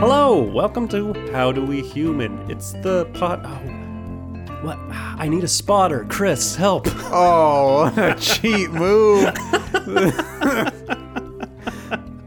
[0.00, 2.50] Hello, welcome to How Do We Human?
[2.50, 3.42] It's the pot.
[3.44, 3.50] Oh,
[4.62, 4.78] what?
[4.90, 6.06] I need a spotter.
[6.08, 6.86] Chris, help.
[7.12, 9.24] Oh, what a cheat move.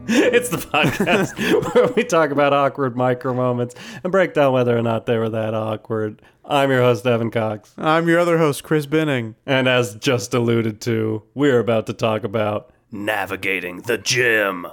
[0.06, 4.82] it's the podcast where we talk about awkward micro moments and break down whether or
[4.82, 6.22] not they were that awkward.
[6.44, 7.74] I'm your host, Evan Cox.
[7.76, 9.34] I'm your other host, Chris Binning.
[9.46, 14.68] And as just alluded to, we're about to talk about navigating the gym.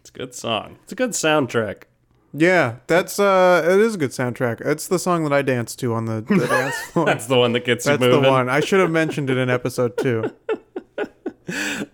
[0.00, 0.78] It's a good song.
[0.82, 1.84] It's a good soundtrack.
[2.32, 4.60] Yeah, that's uh it is a good soundtrack.
[4.60, 7.06] It's the song that I dance to on the, the dance floor.
[7.06, 8.22] That's the one that gets That's you moving.
[8.22, 8.48] That's the one.
[8.48, 10.30] I should have mentioned it in episode 2.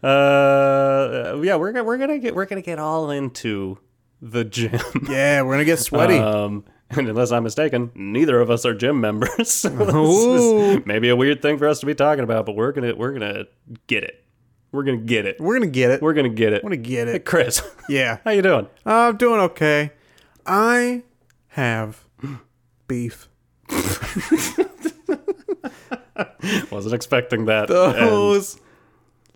[0.03, 3.79] Uh, yeah, we're gonna we're gonna get we're gonna get all into
[4.23, 4.81] the gym.
[5.09, 6.19] Yeah, we're going to get sweaty.
[6.19, 6.65] Um,
[6.99, 9.31] and unless I'm mistaken, neither of us are gym members.
[9.61, 10.79] So this Ooh.
[10.79, 13.13] is maybe a weird thing for us to be talking about, but we're gonna we're
[13.13, 13.45] gonna
[13.87, 14.25] get it.
[14.73, 15.41] We're gonna get it.
[15.41, 16.01] we're going to get it.
[16.01, 16.63] We're gonna get it.
[16.63, 17.25] We're to get Hey, it.
[17.25, 18.19] Chris, Yeah.
[18.25, 18.67] how you doing?
[18.87, 19.91] Uh, I'm doing okay.
[20.47, 21.03] I
[21.49, 22.05] have
[22.87, 23.29] beef.
[26.71, 27.69] Wasn't expecting that.
[27.71, 28.61] And Those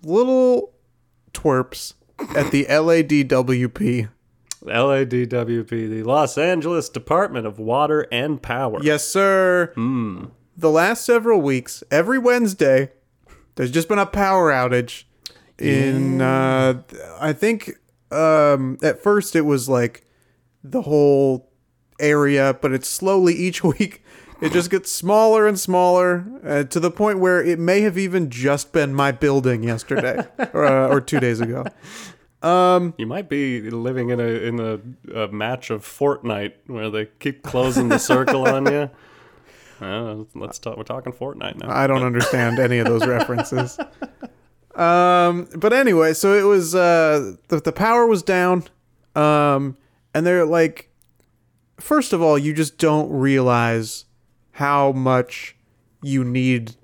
[0.02, 0.72] little
[1.32, 1.94] twerps
[2.36, 4.08] at the LADWP.
[4.64, 8.80] LADWP, the Los Angeles Department of Water and Power.
[8.82, 9.72] Yes, sir.
[10.56, 12.92] The last several weeks, every Wednesday,
[13.56, 15.04] there's just been a power outage.
[15.58, 16.82] In uh,
[17.20, 17.78] I think
[18.10, 20.04] um, at first it was like
[20.62, 21.50] the whole
[22.00, 24.02] area, but it's slowly each week.
[24.40, 28.30] It just gets smaller and smaller uh, to the point where it may have even
[28.30, 31.64] just been my building yesterday or, uh, or two days ago.
[32.98, 37.42] You might be living in a in a, a match of Fortnite where they keep
[37.42, 38.90] closing the circle on you.
[39.80, 40.76] Uh, let's talk.
[40.76, 41.68] We're talking Fortnite now.
[41.68, 43.76] I don't understand any of those references.
[44.76, 48.64] Um, but anyway, so it was uh, the the power was down,
[49.16, 49.76] um,
[50.14, 50.90] and they're like,
[51.78, 54.04] first of all, you just don't realize
[54.52, 55.56] how much
[56.02, 56.76] you need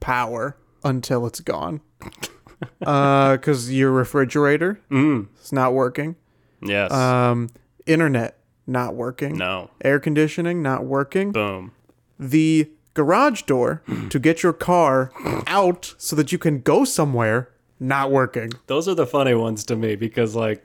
[0.00, 1.80] power until it's gone,
[2.80, 6.16] because your refrigerator is not working,
[6.62, 6.92] Yes.
[6.92, 7.48] um,
[7.86, 9.70] internet not working, no.
[9.82, 11.72] air conditioning not working Boom.
[12.18, 15.12] the garage door to get your car
[15.46, 18.50] out so that you can go somewhere not working.
[18.66, 20.64] Those are the funny ones to me because like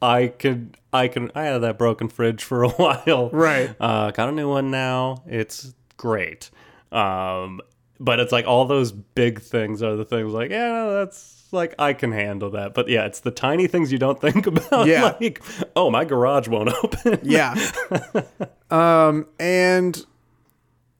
[0.00, 3.28] I could I can I had that broken fridge for a while.
[3.30, 3.76] Right.
[3.78, 5.22] Uh got a new one now.
[5.26, 6.50] It's great.
[6.90, 7.60] Um
[8.00, 11.74] but it's like all those big things are the things like, yeah, no, that's like
[11.78, 12.72] I can handle that.
[12.72, 14.86] But yeah, it's the tiny things you don't think about.
[14.86, 15.16] Yeah.
[15.20, 15.42] Like,
[15.76, 17.20] oh, my garage won't open.
[17.22, 17.54] Yeah.
[18.70, 20.04] um and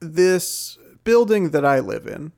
[0.00, 2.32] this building that I live in,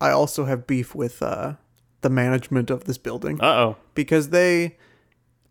[0.00, 1.54] I also have beef with uh
[2.02, 3.76] the management of this building Uh oh.
[3.94, 4.76] because they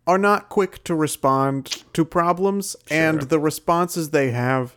[0.06, 4.76] are not quick to respond to problems and the responses they have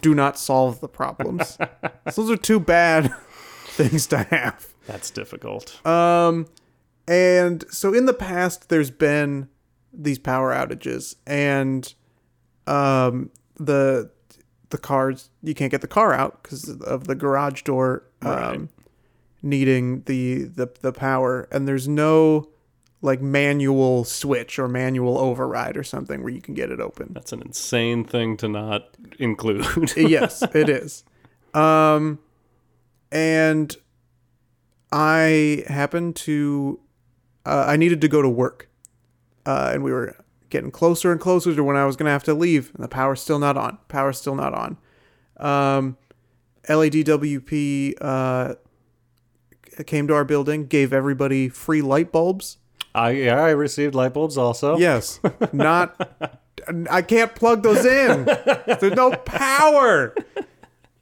[0.00, 1.56] do not solve the problems.
[1.56, 1.68] so
[2.22, 3.14] those are two bad
[3.66, 4.66] things to have.
[4.86, 5.84] That's difficult.
[5.86, 6.46] Um,
[7.06, 9.48] and so in the past, there's been
[9.92, 11.92] these power outages, and
[12.66, 14.10] um, the
[14.70, 18.68] the cars you can't get the car out because of the garage door um, Right.
[19.42, 22.48] needing the, the the power, and there's no
[23.00, 27.12] like manual switch or manual override or something where you can get it open.
[27.12, 29.92] That's an insane thing to not include.
[29.96, 31.04] yes, it is.
[31.54, 32.18] Um,
[33.12, 33.74] and
[34.90, 36.80] I happened to,
[37.46, 38.68] uh, I needed to go to work,
[39.46, 40.16] uh, and we were
[40.50, 43.20] getting closer and closer to when I was gonna have to leave, and the power's
[43.20, 43.78] still not on.
[43.88, 44.76] Power's still not on.
[45.36, 45.96] Um,
[46.68, 48.54] LADWP uh,
[49.86, 52.58] came to our building, gave everybody free light bulbs.
[52.98, 54.76] I yeah, I received light bulbs also.
[54.76, 55.20] Yes,
[55.52, 56.40] not.
[56.90, 58.24] I can't plug those in.
[58.24, 60.14] There's no power.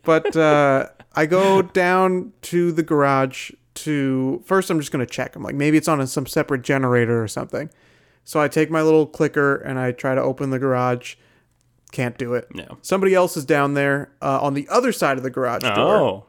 [0.02, 4.70] But uh, I go down to the garage to first.
[4.70, 5.34] I'm just gonna check.
[5.34, 7.70] I'm like, maybe it's on some separate generator or something.
[8.24, 11.14] So I take my little clicker and I try to open the garage.
[11.92, 12.48] Can't do it.
[12.54, 12.78] No.
[12.82, 15.96] Somebody else is down there uh, on the other side of the garage door.
[15.96, 16.26] Oh.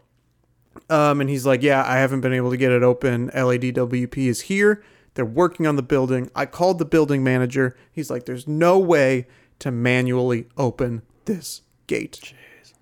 [0.89, 3.29] Um, and he's like, Yeah, I haven't been able to get it open.
[3.31, 4.83] LADWP is here.
[5.17, 6.29] They're working on the building.
[6.35, 7.75] I called the building manager.
[7.91, 9.27] He's like, There's no way
[9.59, 12.19] to manually open this gate.
[12.23, 12.73] Jeez.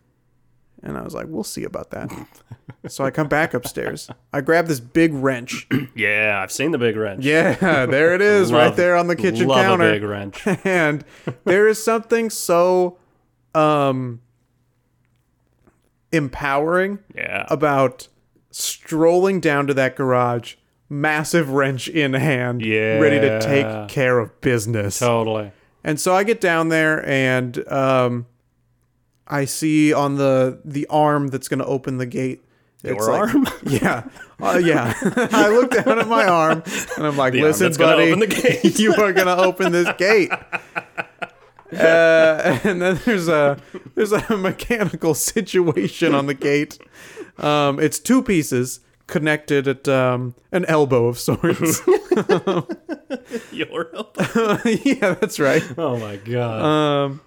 [0.84, 2.12] And I was like, We'll see about that.
[2.90, 4.10] so I come back upstairs.
[4.34, 5.68] I grab this big wrench.
[5.96, 7.24] Yeah, I've seen the big wrench.
[7.24, 9.90] Yeah, there it is, right there on the kitchen love counter.
[9.90, 10.46] a big wrench.
[10.66, 11.06] and
[11.46, 12.98] there is something so
[13.56, 14.20] um
[16.12, 17.46] empowering Yeah.
[17.50, 18.10] about
[18.52, 20.56] strolling down to that garage
[20.90, 23.00] massive wrench in hand, yeah.
[23.00, 25.00] ready to take care of business.
[25.00, 25.52] Totally.
[25.84, 28.26] And so I get down there and um,
[29.28, 32.44] I see on the the arm that's going to open the gate.
[32.84, 33.48] Your it's like- arm?
[33.66, 34.04] yeah,
[34.42, 34.94] uh, yeah.
[35.32, 36.64] I look down at my arm
[36.98, 39.90] and I'm like, The "Listen, buddy, open the gate." you are going to open this
[39.98, 40.32] gate."
[41.72, 43.58] Uh, and then there's a
[43.96, 46.80] there's a mechanical situation on the gate.
[47.38, 51.82] Um, it's two pieces connected at um, an elbow of sorts.
[53.52, 54.60] Your elbow.
[54.66, 55.64] yeah, that's right.
[55.78, 56.62] Oh my god.
[56.62, 57.22] Um,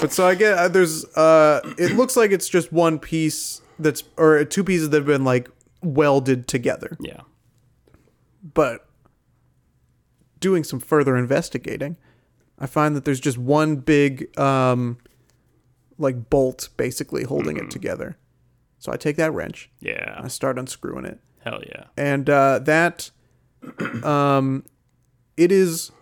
[0.00, 4.04] but so I get uh, there's uh, it looks like it's just one piece that's
[4.16, 5.48] or two pieces that have been like
[5.82, 6.96] welded together.
[7.00, 7.20] yeah.
[8.54, 8.88] But
[10.40, 11.96] doing some further investigating,
[12.58, 14.98] I find that there's just one big um,
[15.98, 18.16] like bolt basically holding it together.
[18.82, 20.18] So I take that wrench, Yeah.
[20.20, 21.84] I start unscrewing it, Hell yeah.
[21.96, 23.12] and uh, that
[24.02, 24.64] um,
[25.36, 25.92] it is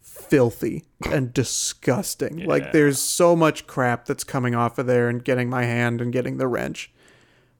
[0.00, 2.38] filthy and disgusting.
[2.38, 2.46] Yeah.
[2.46, 6.10] Like there's so much crap that's coming off of there and getting my hand and
[6.14, 6.90] getting the wrench.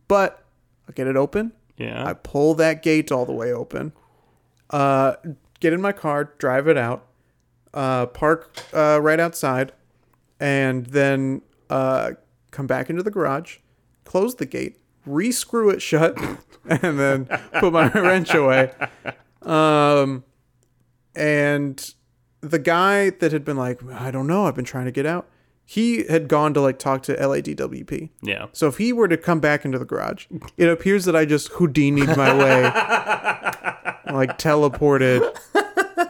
[0.09, 0.43] But
[0.89, 1.53] I get it open.
[1.77, 2.03] Yeah.
[2.07, 3.93] I pull that gate all the way open.
[4.71, 5.17] Uh,
[5.61, 7.05] get in my car, drive it out,
[7.75, 9.73] uh, park uh, right outside,
[10.41, 12.13] and then uh,
[12.51, 13.59] come back into the garage,
[14.05, 16.17] close the gate, re-screw it shut,
[16.69, 17.27] and then
[17.61, 18.73] put my wrench away.
[19.43, 20.25] Um,
[21.15, 21.95] and
[22.41, 25.29] the guy that had been like, I don't know, I've been trying to get out.
[25.67, 28.11] He had gone to like talk to LADWP.
[28.23, 28.47] yeah.
[28.53, 30.27] So if he were to come back into the garage,
[30.59, 32.63] it appears that I just Houdini'd my way,
[34.13, 35.35] like teleported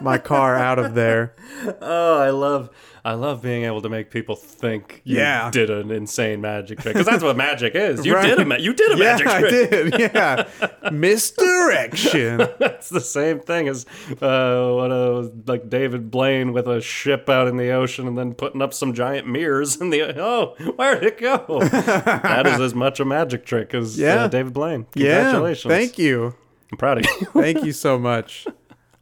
[0.01, 1.35] my car out of there.
[1.81, 2.69] Oh, I love
[3.03, 5.51] I love being able to make people think you Yeah.
[5.51, 8.03] did an insane magic trick because that's what magic is.
[8.03, 8.25] You Right.
[8.25, 9.99] did a ma- you did a Yeah, magic I did.
[9.99, 10.47] Yeah,
[10.91, 12.41] misdirection.
[12.59, 13.85] It's the same thing as
[14.21, 18.33] uh, what uh, like David Blaine with a ship out in the ocean and then
[18.33, 21.59] putting up some giant mirrors in the oh where did it go?
[21.61, 24.23] that is as much a magic trick as Yeah.
[24.23, 24.87] uh, David Blaine.
[24.95, 25.71] Yeah, Congratulations!
[25.71, 26.33] thank you,
[26.71, 27.27] I'm proud of you.
[27.39, 28.47] thank you so much.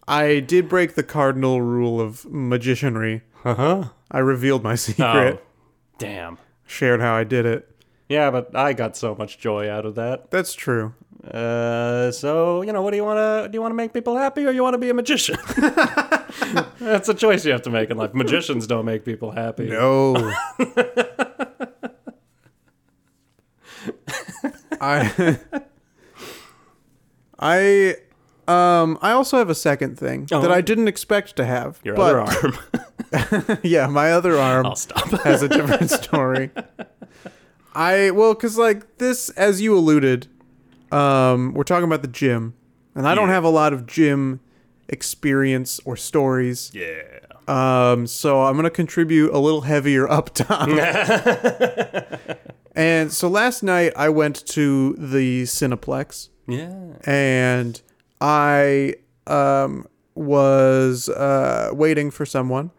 [0.08, 3.22] I did break the cardinal rule of magicianry.
[3.46, 3.84] Uh huh.
[4.12, 5.40] I revealed my secret, Oh,
[5.98, 6.38] damn.
[6.66, 7.70] shared how I did it.
[8.10, 10.30] Yeah, but I got so much joy out of that.
[10.30, 10.94] That's true.
[11.30, 13.56] Uh, so you know, what do you want to do?
[13.56, 15.38] You want to make people happy, or you want to be a magician?
[16.80, 18.14] That's a choice you have to make in life.
[18.14, 19.68] Magicians don't make people happy.
[19.70, 20.16] No.
[24.82, 25.40] I
[27.40, 27.96] I
[28.48, 31.80] um I also have a second thing that I didn't expect to have.
[31.84, 33.60] Your but, other arm.
[33.64, 35.10] Yeah, my other arm I'll stop.
[35.22, 36.50] has a different story.
[37.76, 40.28] I well, cause like this, as you alluded,
[40.92, 42.54] um, we're talking about the gym,
[42.96, 44.40] and I don't have a lot of gym
[44.90, 46.72] experience or stories.
[46.74, 47.02] yeah.
[47.48, 50.70] Um, so I'm gonna contribute a little heavier up top.
[52.76, 56.74] and so last night I went to the Cineplex, Yeah.
[57.06, 57.82] and
[58.24, 58.96] I
[59.28, 59.86] um
[60.16, 62.72] was uh waiting for someone.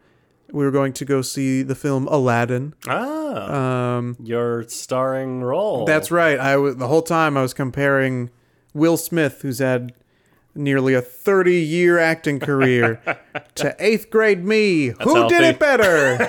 [0.50, 2.75] We were going to go see the film Aladdin.
[2.88, 5.85] Ah, Um, your starring role.
[5.85, 6.38] that's right.
[6.38, 8.31] I was the whole time I was comparing
[8.72, 9.93] Will Smith, who's had
[10.55, 13.01] nearly a 30 year acting career,
[13.56, 14.94] to eighth grade me.
[15.03, 16.22] Who did it better?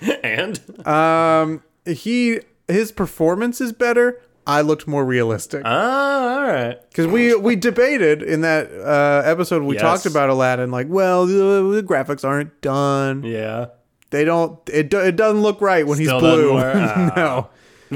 [0.24, 4.20] and Um, he his performance is better.
[4.48, 6.76] I looked more realistic ah, all right.
[6.88, 9.82] because we we debated in that uh, episode we Yes.
[9.82, 10.70] talked about Aladdin.
[10.70, 11.34] Like, well, the,
[11.74, 13.22] the graphics aren't done.
[13.24, 13.66] Yeah.
[14.10, 14.58] They don't.
[14.70, 16.58] It it doesn't look right when Still he's blue.
[16.62, 17.12] Ah.
[17.14, 17.48] no.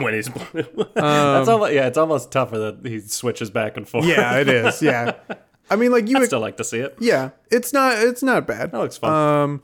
[0.03, 0.65] When he's blue.
[0.79, 1.87] Um, that's almost yeah.
[1.87, 4.05] It's almost tougher that he switches back and forth.
[4.05, 4.83] Yeah, it is.
[4.83, 5.15] Yeah.
[5.71, 6.19] I mean, like you.
[6.19, 6.97] I still like to see it.
[7.01, 7.97] yeah, it's not.
[7.97, 8.73] It's not bad.
[8.73, 9.11] That looks fun.
[9.11, 9.63] Um,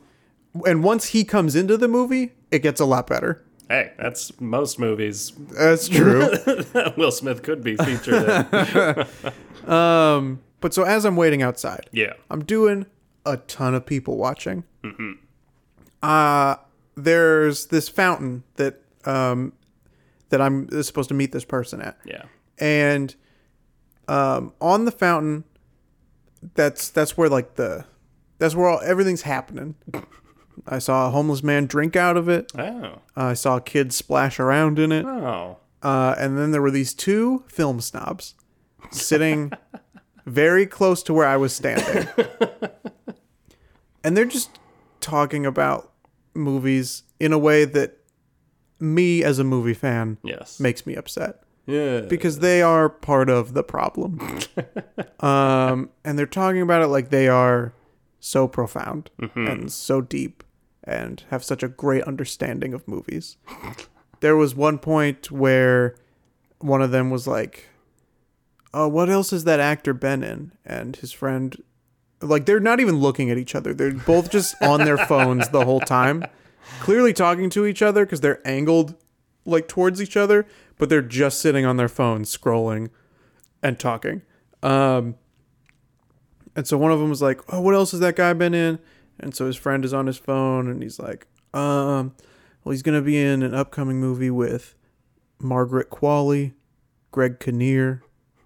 [0.66, 3.44] and once he comes into the movie, it gets a lot better.
[3.68, 5.32] Hey, that's most movies.
[5.50, 6.28] That's true.
[6.96, 8.28] Will Smith could be featured.
[9.66, 9.70] in.
[9.72, 12.14] um, but so as I'm waiting outside, Yeah.
[12.30, 12.86] I'm doing
[13.26, 14.64] a ton of people watching.
[16.02, 16.56] Uh,
[16.96, 19.52] there's this fountain that um,
[20.30, 22.24] that I'm supposed to meet this person at, Yeah.
[22.58, 23.14] and
[24.06, 25.44] um, on the fountain,
[26.54, 27.84] that's that's where like the
[28.38, 29.74] that's where all, everything's happening.
[30.66, 32.50] I saw a homeless man drink out of it.
[32.58, 33.00] Oh.
[33.16, 35.04] I saw kids splash around in it.
[35.04, 35.58] Oh.
[35.82, 38.34] Uh, and then there were these two film snobs
[38.90, 39.52] sitting
[40.26, 42.08] very close to where I was standing.
[44.04, 44.58] and they're just
[45.00, 45.92] talking about
[46.34, 47.98] movies in a way that
[48.80, 50.60] me as a movie fan Yes.
[50.60, 51.42] makes me upset.
[51.66, 52.00] Yeah.
[52.00, 54.18] because they are part of the problem.
[55.20, 57.74] um, and they're talking about it like they are
[58.20, 60.42] so profound and so deep
[60.84, 63.36] and have such a great understanding of movies.
[64.20, 65.96] there was one point where
[66.58, 67.68] one of them was like,
[68.74, 71.56] "Oh, what else has that actor been in?" And his friend
[72.20, 73.72] like they're not even looking at each other.
[73.72, 76.24] They're both just on their phones the whole time,
[76.80, 78.94] clearly talking to each other because they're angled
[79.44, 80.46] like towards each other,
[80.78, 82.90] but they're just sitting on their phones scrolling
[83.62, 84.22] and talking.
[84.62, 85.16] Um,
[86.56, 88.78] and so one of them was like, "Oh, what else has that guy been in?"
[89.20, 92.14] And so his friend is on his phone and he's like, "Um,
[92.64, 94.74] well, he's gonna be in an upcoming movie with
[95.40, 96.54] Margaret Qualley,
[97.10, 98.02] Greg Kinnear."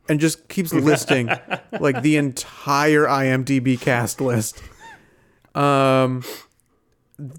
[0.09, 1.31] And just keeps listing
[1.79, 4.62] like the entire IMDb cast list.
[5.55, 6.23] Um,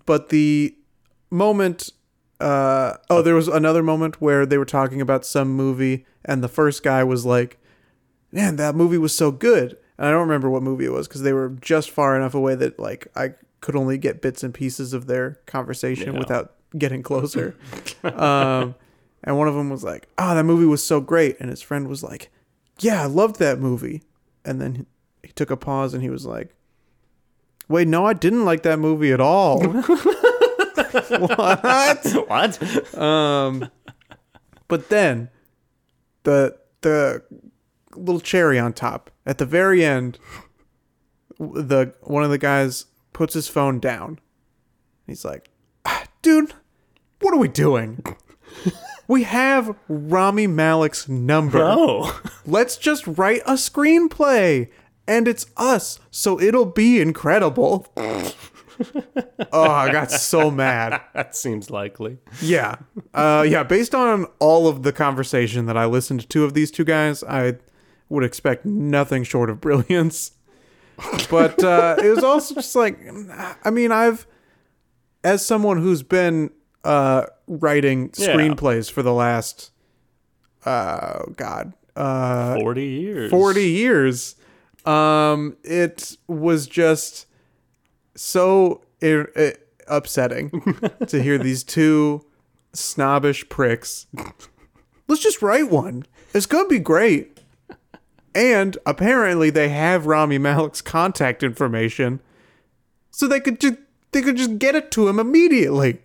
[0.06, 0.76] but the
[1.30, 1.90] moment
[2.40, 6.48] uh oh there was another moment where they were talking about some movie and the
[6.48, 7.58] first guy was like
[8.32, 11.22] man that movie was so good and i don't remember what movie it was because
[11.22, 14.94] they were just far enough away that like i could only get bits and pieces
[14.94, 16.20] of their conversation Yeah.
[16.20, 17.56] without getting closer.
[18.04, 18.76] Um
[19.24, 21.40] and one of them was like oh that movie was so great.
[21.40, 22.30] And his friend was like
[22.80, 24.02] yeah i loved that movie.
[24.44, 24.86] And then
[25.22, 26.54] he took a pause and he was like
[27.70, 29.62] wait no i didn't like that movie at all.
[31.10, 32.06] What?
[32.28, 32.98] What?
[32.98, 33.70] um,
[34.68, 35.30] but then
[36.24, 37.24] the the
[37.96, 40.18] little cherry on top at the very end,
[41.40, 44.20] the one of the guys puts his phone down.
[45.08, 45.50] He's like,
[45.86, 46.54] "Ah, "Dude,
[47.22, 48.04] what are we doing?
[49.08, 51.60] we have Rami Malek's number.
[51.60, 52.12] No.
[52.46, 54.70] Let's just write a screenplay."
[55.06, 57.88] And it's us, so it'll be incredible.
[59.52, 61.02] oh, I got so mad.
[61.14, 62.20] that seems likely.
[62.42, 62.78] Yeah.
[63.14, 63.64] Uh, yeah.
[63.64, 67.58] Based on all of the conversation that I listened to of these two guys, I
[68.14, 70.32] would expect nothing short of brilliance.
[71.30, 73.00] But uh, it was also just like,
[73.66, 74.28] I mean, I've,
[75.24, 76.52] as someone who's been
[76.84, 78.28] uh, writing Yeah.
[78.36, 79.72] screenplays for the last,
[80.66, 83.32] uh, God, uh, 40 years.
[83.32, 84.36] 40 years
[84.86, 87.26] um it was just
[88.16, 89.56] so ir- i-
[89.88, 90.50] upsetting
[91.08, 92.22] to hear these two
[92.74, 94.08] snobbish pricks
[95.08, 96.04] let's just write one
[96.34, 97.33] it's gonna be great
[98.36, 102.20] and apparently they have rami malek's contact information
[103.12, 103.76] so they could just
[104.12, 106.00] they could just get it to him immediately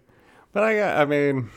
[0.52, 1.50] But I I mean,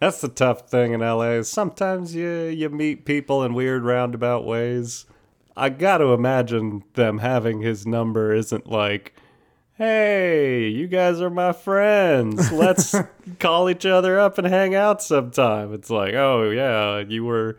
[0.00, 1.42] that's the tough thing in LA.
[1.42, 5.06] Sometimes you you meet people in weird roundabout ways.
[5.56, 9.14] I got to imagine them having his number isn't like,
[9.78, 12.52] "Hey, you guys are my friends.
[12.64, 12.94] Let's
[13.38, 17.56] call each other up and hang out sometime." It's like, "Oh yeah, you were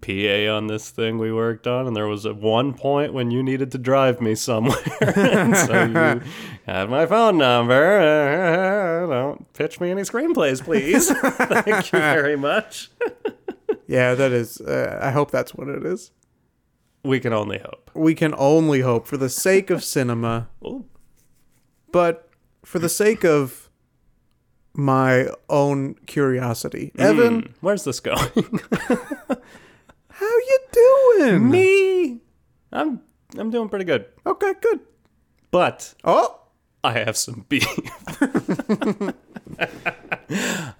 [0.00, 3.42] PA on this thing we worked on, and there was at one point when you
[3.42, 4.76] needed to drive me somewhere,
[5.16, 6.22] and so you
[6.66, 9.06] had my phone number.
[9.10, 11.10] Don't pitch me any screenplays, please.
[11.10, 12.90] Thank you very much.
[13.86, 16.12] yeah that is uh, i hope that's what it is
[17.04, 17.90] We can only hope.
[17.94, 20.84] we can only hope for the sake of cinema Ooh.
[21.92, 22.28] but
[22.64, 23.68] for the sake of
[24.74, 28.60] my own curiosity evan Hmm, where's this going?
[31.24, 32.20] Doing me?
[32.72, 33.00] I'm
[33.36, 34.80] I'm doing pretty good, okay good
[35.50, 36.36] but oh
[36.82, 37.66] I have some beef.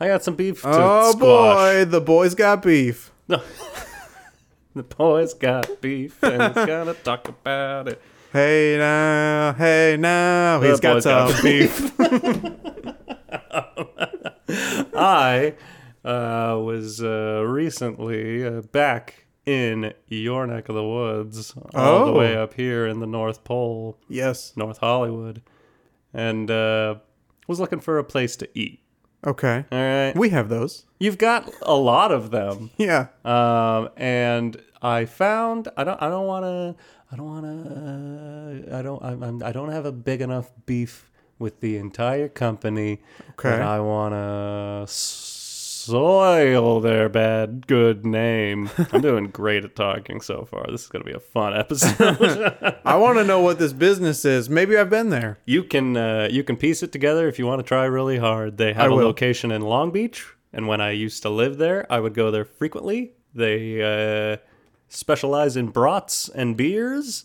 [0.00, 1.18] I got some beef to oh squash.
[1.20, 3.42] boy the boys got beef No.
[4.74, 8.00] the boys got beef, and he's gonna talk about it.
[8.32, 11.92] hey now hey now he's got some got beef
[14.94, 15.54] I
[16.04, 22.18] uh, was uh, recently uh, back in your neck of the woods, all the Oh.
[22.18, 24.52] way up here in the North Pole, yes.
[24.56, 25.42] North Hollywood,
[26.14, 26.96] and uh,
[27.48, 28.80] was looking for a place to eat.
[29.26, 29.64] okay.
[29.72, 30.86] All right, we have those.
[30.98, 33.08] You've got a lot of them, yeah.
[33.24, 36.76] Um, and I found I don't I don't want to
[37.12, 40.50] I don't want to uh, I don't I'm, I'm, I don't have a big enough
[40.66, 43.48] beef with the entire company Okay.
[43.50, 44.92] that I want to
[45.90, 48.70] soil their bad good name.
[48.92, 50.66] I'm doing great at talking so far.
[50.70, 52.56] This is gonna be a fun episode.
[52.84, 56.28] i want to know what this business is maybe i've been there you can uh,
[56.30, 58.56] you can piece it together if you want to try really hard.
[58.56, 59.04] They have I a will.
[59.04, 62.44] location in Long Beach, and when I used to live there, I would go there
[62.44, 63.12] frequently.
[63.34, 64.36] They uh,
[64.88, 67.24] specialize in brats and beers,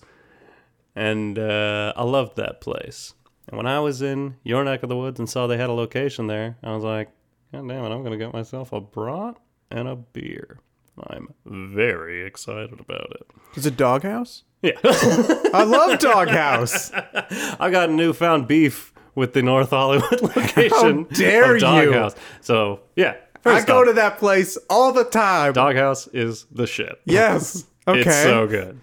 [0.95, 3.13] and uh, I loved that place.
[3.47, 5.73] And when I was in your neck of the woods and saw they had a
[5.73, 7.09] location there, I was like,
[7.55, 9.37] God damn it, I'm gonna get myself a brat
[9.71, 10.59] and a beer.
[11.07, 13.27] I'm very excited about it.
[13.55, 14.43] Is it Dog Haus?
[14.61, 14.73] Yeah.
[14.83, 16.91] I love Dog Haus.
[16.93, 22.09] I got newfound beef with the North Hollywood location How dare of you.
[22.41, 23.15] So, yeah.
[23.45, 25.53] I go off, to that place all the time.
[25.53, 26.99] Dog Haus is the shit.
[27.05, 27.65] yes.
[27.87, 28.01] Okay.
[28.01, 28.81] It's so good.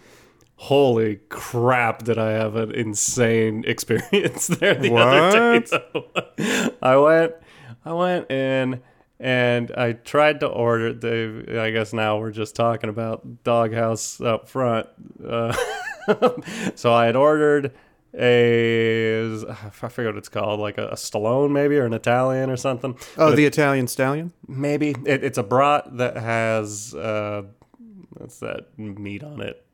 [0.57, 5.67] Holy crap, did I have an insane experience there the other day.
[5.93, 6.73] though.
[6.81, 7.35] I went
[7.85, 8.81] I went in
[9.19, 14.21] and I tried to order the I guess now we're just talking about Dog Haus
[14.21, 14.89] up front.
[15.25, 15.55] Uh,
[16.75, 17.73] so I had ordered
[18.19, 22.57] a I forget what it's called, like a, a Stallone maybe or an Italian or
[22.57, 22.97] something.
[23.17, 24.33] oh, the Italian stallion.
[24.47, 27.43] Maybe it, it's a brat that has uh,
[28.11, 29.65] what's that meat on it?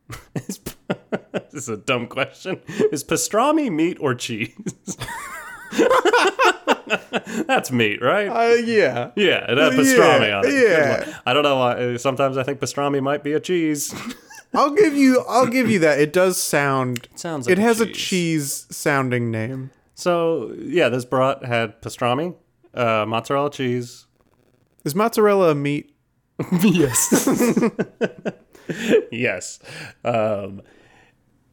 [0.34, 0.60] Is-
[1.32, 2.60] this is a dumb question.
[2.66, 4.52] Is pastrami meat or cheese?
[7.46, 8.28] That's meat, right?
[8.28, 9.10] Uh, yeah.
[9.16, 10.52] yeah, it had pastrami yeah, on it.
[10.52, 11.18] Yeah.
[11.26, 11.96] I don't know why.
[11.96, 13.94] Sometimes I think pastrami might be a cheese.
[14.54, 15.24] I'll give you.
[15.28, 15.98] I'll give you that.
[15.98, 17.08] It does sound.
[17.14, 17.96] Sounds like It has a cheese.
[17.96, 19.70] cheese sounding name.
[19.94, 22.34] so yeah, this brat had pastrami,
[22.74, 24.06] uh, mozzarella cheese,
[24.84, 25.94] Is mozzarella a meat?
[26.62, 27.26] yes.
[29.10, 29.58] yes.
[30.04, 30.60] Um,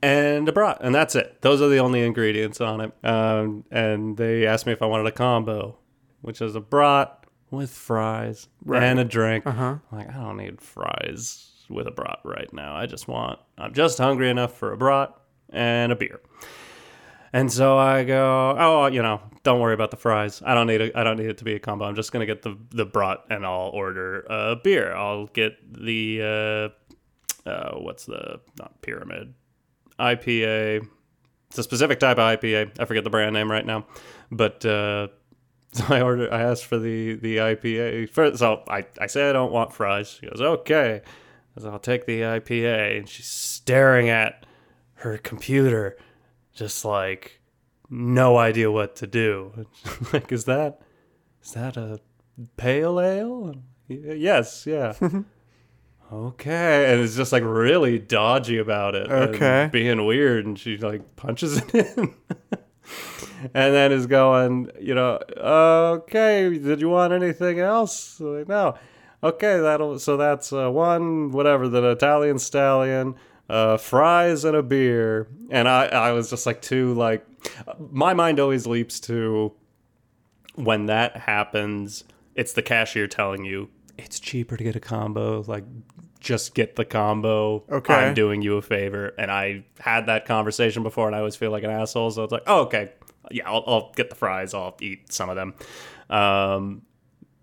[0.02, 1.42] and a brat, and that's it.
[1.42, 2.94] Those are the only ingredients on it.
[3.04, 5.78] Um, and they asked me if I wanted a combo,
[6.22, 9.46] which is a brat with fries and a drink.
[9.46, 9.78] Uh-huh.
[9.92, 12.76] I'm like, I don't need fries with a brat right now.
[12.76, 15.14] I just want, I'm just hungry enough for a brat
[15.50, 16.20] and a beer.
[17.32, 20.42] And so I go, oh, you know, don't worry about the fries.
[20.44, 20.96] I don't need it.
[20.96, 21.86] I don't need it to be a combo.
[21.86, 24.96] I'm just gonna get the the brat and I'll order a beer.
[24.96, 26.72] I'll get the
[27.46, 29.36] uh, uh, what's the not pyramid
[30.00, 30.88] IPA.
[31.50, 32.80] It's a specific type of IPA.
[32.80, 33.86] I forget the brand name right now,
[34.32, 35.08] but uh,
[35.72, 36.32] so I ordered.
[36.32, 38.10] I asked for the the IPA.
[38.10, 40.10] First, so I I say I don't want fries.
[40.10, 41.02] She goes, okay.
[41.58, 44.46] So I'll take the IPA, and she's staring at
[44.96, 45.98] her computer,
[46.54, 47.42] just like
[47.90, 49.66] no idea what to do.
[50.14, 50.82] like, is that
[51.44, 52.00] is that a
[52.58, 53.56] pale ale?
[53.88, 54.94] Yes, yeah.
[56.12, 59.10] okay, and it's just like really dodgy about it.
[59.10, 59.70] Okay.
[59.72, 62.14] being weird, and she like punches it in.
[63.42, 68.20] and then is going, you know, okay, did you want anything else?
[68.20, 68.76] Like, no.
[69.22, 73.16] Okay, that'll so that's uh, one whatever the Italian stallion,
[73.50, 77.26] uh, fries and a beer, and I I was just like too like,
[77.92, 79.54] my mind always leaps to
[80.56, 82.06] when that happens.
[82.34, 83.70] It's the cashier telling you
[84.04, 85.44] it's cheaper to get a combo.
[85.48, 85.64] Like,
[86.20, 87.64] just get the combo.
[87.72, 87.94] Okay.
[87.94, 91.52] I'm doing you a favor, and I had that conversation before, and I always feel
[91.52, 92.12] like an asshole.
[92.12, 92.92] So it's like, oh, okay,
[93.32, 94.54] yeah, I'll, I'll get the fries.
[94.54, 95.54] I'll eat some of them.
[96.10, 96.82] Um,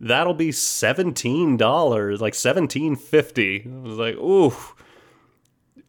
[0.00, 3.64] that'll be seventeen dollars, like seventeen fifty.
[3.64, 4.52] I was like, ooh,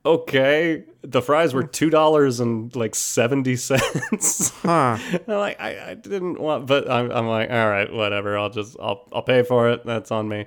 [0.05, 0.83] okay.
[1.09, 4.49] The fries were two dollars and like seventy cents.
[4.61, 4.97] Huh.
[5.13, 8.37] I'm like, I, I didn't want, but I'm, I'm like, all right, whatever.
[8.37, 9.85] I'll just, I'll, I'll pay for it.
[9.85, 10.45] That's on me.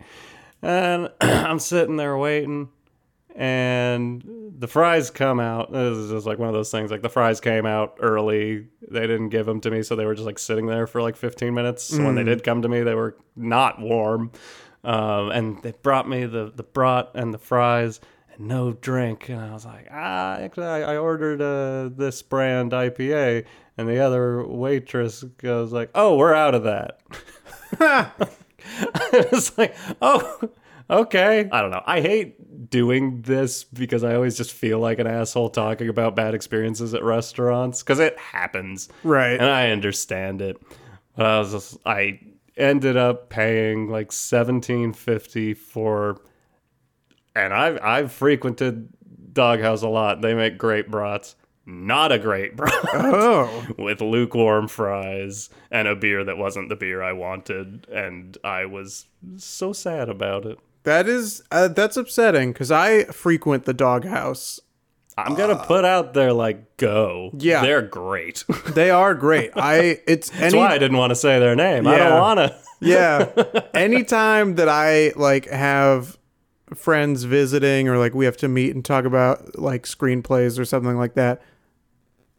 [0.61, 2.69] And I'm sitting there waiting,
[3.35, 4.23] and
[4.59, 5.73] the fries come out.
[5.73, 6.91] This is just like one of those things.
[6.91, 8.67] Like the fries came out early.
[8.91, 11.17] They didn't give them to me, so they were just like sitting there for like
[11.17, 11.85] 15 minutes.
[11.85, 14.33] So when they did come to me, they were not warm.
[14.85, 18.01] Um, and they brought me the the brat and the fries
[18.41, 19.29] no drink.
[19.29, 23.45] And I was like, ah, actually, I, I ordered uh, this brand IPA.
[23.77, 27.01] And the other waitress goes like, oh, we're out of that.
[27.81, 30.41] I was like, oh,
[30.89, 31.49] okay.
[31.51, 31.83] I don't know.
[31.87, 36.35] I hate doing this because I always just feel like an asshole talking about bad
[36.35, 38.89] experiences at restaurants because it happens.
[39.03, 39.33] Right.
[39.33, 40.61] And I understand it.
[41.17, 42.21] But I was just, I
[42.57, 46.21] ended up paying like seventeen fifty for,
[47.35, 48.89] and I've I've frequented
[49.33, 50.21] Dog Haus a lot.
[50.23, 51.37] They make great brats.
[51.67, 53.67] Not a great brat Oh.
[53.79, 59.07] with lukewarm fries and a beer that wasn't the beer I wanted, and I was
[59.37, 60.59] so sad about it.
[60.85, 64.59] That is uh, that's upsetting because I frequent the Dog Haus.
[65.19, 67.31] I'm gonna put out there like go.
[67.39, 67.61] Yeah.
[67.63, 68.45] they're great.
[68.75, 69.51] They are great.
[69.55, 71.87] I it's That's why I didn't want to say their name.
[71.87, 72.59] I don't wanna.
[72.81, 73.29] yeah.
[73.75, 76.17] Anytime that I like have
[76.75, 80.97] friends visiting or like we have to meet and talk about like screenplays or something
[80.97, 81.43] like that,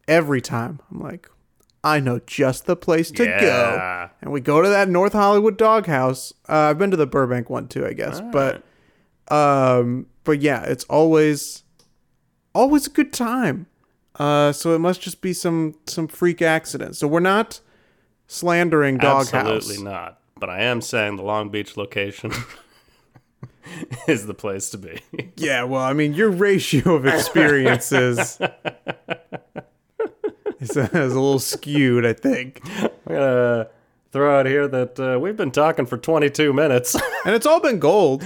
[0.08, 1.30] every time I'm like,
[1.84, 4.10] I know just the place to go.
[4.22, 6.34] And we go to that North Hollywood Dog Haus.
[6.48, 8.22] Uh, I've been to the Burbank one too, I guess.
[8.32, 8.64] But
[9.34, 11.64] um but yeah, it's always
[12.54, 13.68] always a good time.
[14.16, 16.96] Uh so it must just be some some freak accident.
[16.98, 17.62] So we're not
[18.28, 19.34] slandering Dog Haus.
[19.34, 20.20] Absolutely not.
[20.40, 22.32] But I am saying the Long Beach location
[24.08, 25.02] is the place to be.
[25.38, 28.20] Yeah, well, I mean, your ratio of experiences
[30.60, 32.62] is, a, is a little skewed, I think.
[32.80, 33.68] I'm gonna
[34.12, 36.96] throw out here that uh, we've been talking for 22 minutes.
[37.26, 38.24] And it's all been gold.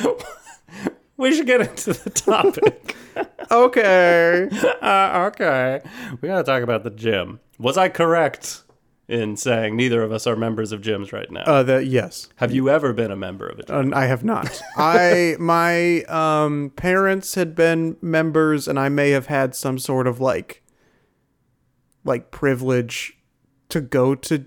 [1.15, 2.97] we should get into the topic.
[3.49, 4.49] Okay.
[4.81, 5.81] uh, okay,
[6.19, 7.39] we gotta talk about the gym.
[7.57, 8.64] Was I correct
[9.07, 11.43] in saying neither of us are members of gyms right now?
[11.43, 12.27] Uh, the, yes.
[12.37, 13.93] Have you ever been a member of a gym?
[13.93, 14.61] Uh, I have not.
[14.77, 20.19] I my um parents had been members, and I may have had some sort of
[20.19, 20.63] like
[22.03, 23.17] like privilege
[23.69, 24.45] to go to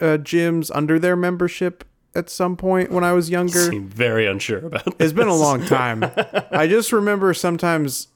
[0.00, 3.70] uh, gyms under their membership at some point when I was younger.
[3.70, 4.86] Seem very unsure about.
[4.86, 5.12] It's This.
[5.12, 6.02] been a long time.
[6.50, 8.08] I just remember sometimes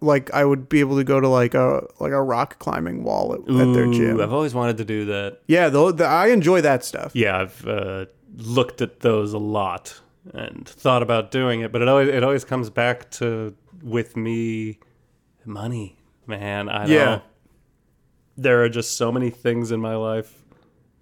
[0.00, 3.34] like I would be able to go to like a like a rock climbing wall
[3.34, 4.20] at, at their Ooh, gym.
[4.20, 5.40] I've always wanted to do that.
[5.46, 7.12] Yeah, the, the, I enjoy that stuff.
[7.14, 10.00] Yeah, I've uh, looked at those a lot
[10.32, 14.78] and thought about doing it, but it always it always comes back to with me
[15.44, 16.68] money, man.
[16.68, 17.04] I Yeah.
[17.04, 17.22] know
[18.36, 20.42] there are just so many things in my life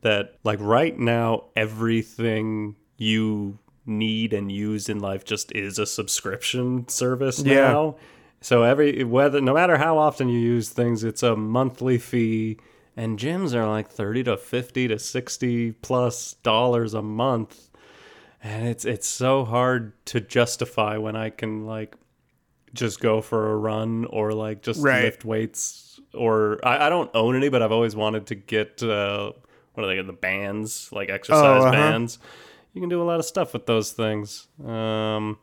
[0.00, 6.87] that like right now everything you need and use in life just is a subscription
[6.88, 7.72] service Yeah.
[7.72, 7.96] now.
[8.40, 12.59] So every whether no matter how often you use things, it's a monthly fee
[12.96, 17.70] and gyms are like 30 to 50 to 60 plus dollars a month.
[18.42, 21.96] And it's it's so hard to justify when I can like
[22.74, 25.05] just go for a run or like just Right.
[25.05, 29.33] lift weights or I, I don't own any, but I've always wanted to get uh,
[29.74, 31.70] what are they the bands like exercise uh-huh.
[31.70, 32.18] bands.
[32.72, 34.46] You can do a lot of stuff with those things.
[34.64, 35.38] Um,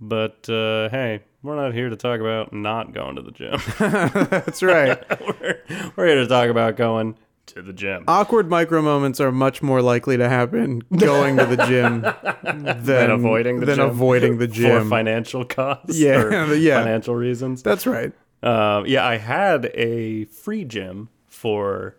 [0.00, 3.58] but uh, hey, we're not here to talk about not going to the gym.
[4.30, 5.02] That's right.
[5.20, 5.60] we're,
[5.96, 8.04] we're here to talk about going to the gym.
[8.06, 12.02] Awkward micro moments are much more likely to happen going to the gym
[12.84, 13.88] than, avoiding the than gym.
[13.90, 16.78] avoiding the for financial costs Yeah, or yeah.
[16.80, 17.62] financial reasons.
[17.62, 18.12] That's right.
[18.44, 21.96] Um, yeah, I had a free gym for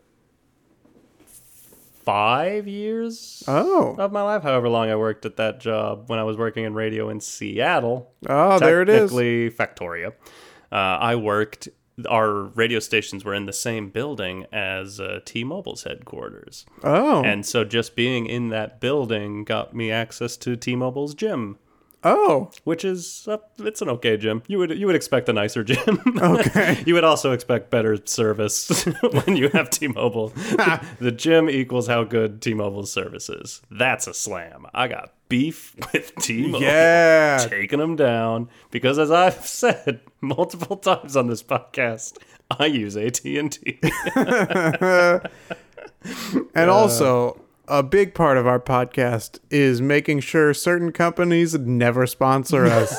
[2.04, 6.24] five years Oh, of my life, however long I worked at that job when I
[6.24, 8.12] was working in radio in Seattle.
[8.28, 9.12] oh, there it is.
[9.12, 10.14] Technically, Factoria.
[10.72, 11.70] Uh, I worked.
[12.10, 17.64] Our radio stations were in the same building as uh, T-Mobile's headquarters, Oh, and so
[17.64, 21.60] just being in that building got me access to T-Mobile's gym,
[22.04, 24.44] oh, which is uh, it's an okay gym.
[24.48, 26.02] You would you would expect a nicer gym.
[26.24, 26.84] Okay.
[26.86, 28.86] you would also expect better service
[29.26, 30.30] when you have T-Mobile.
[31.00, 33.62] the gym equals how good T-Mobile's service is.
[33.70, 34.66] That's a slam.
[34.74, 36.62] I got beef with T-Mobile.
[36.62, 37.46] yeah.
[37.50, 42.18] Taking them down because, as I've said multiple times on this podcast,
[42.52, 43.80] I use AT and T.
[46.56, 47.40] And also,
[47.74, 52.96] a big part of our podcast is making sure certain companies never sponsor us.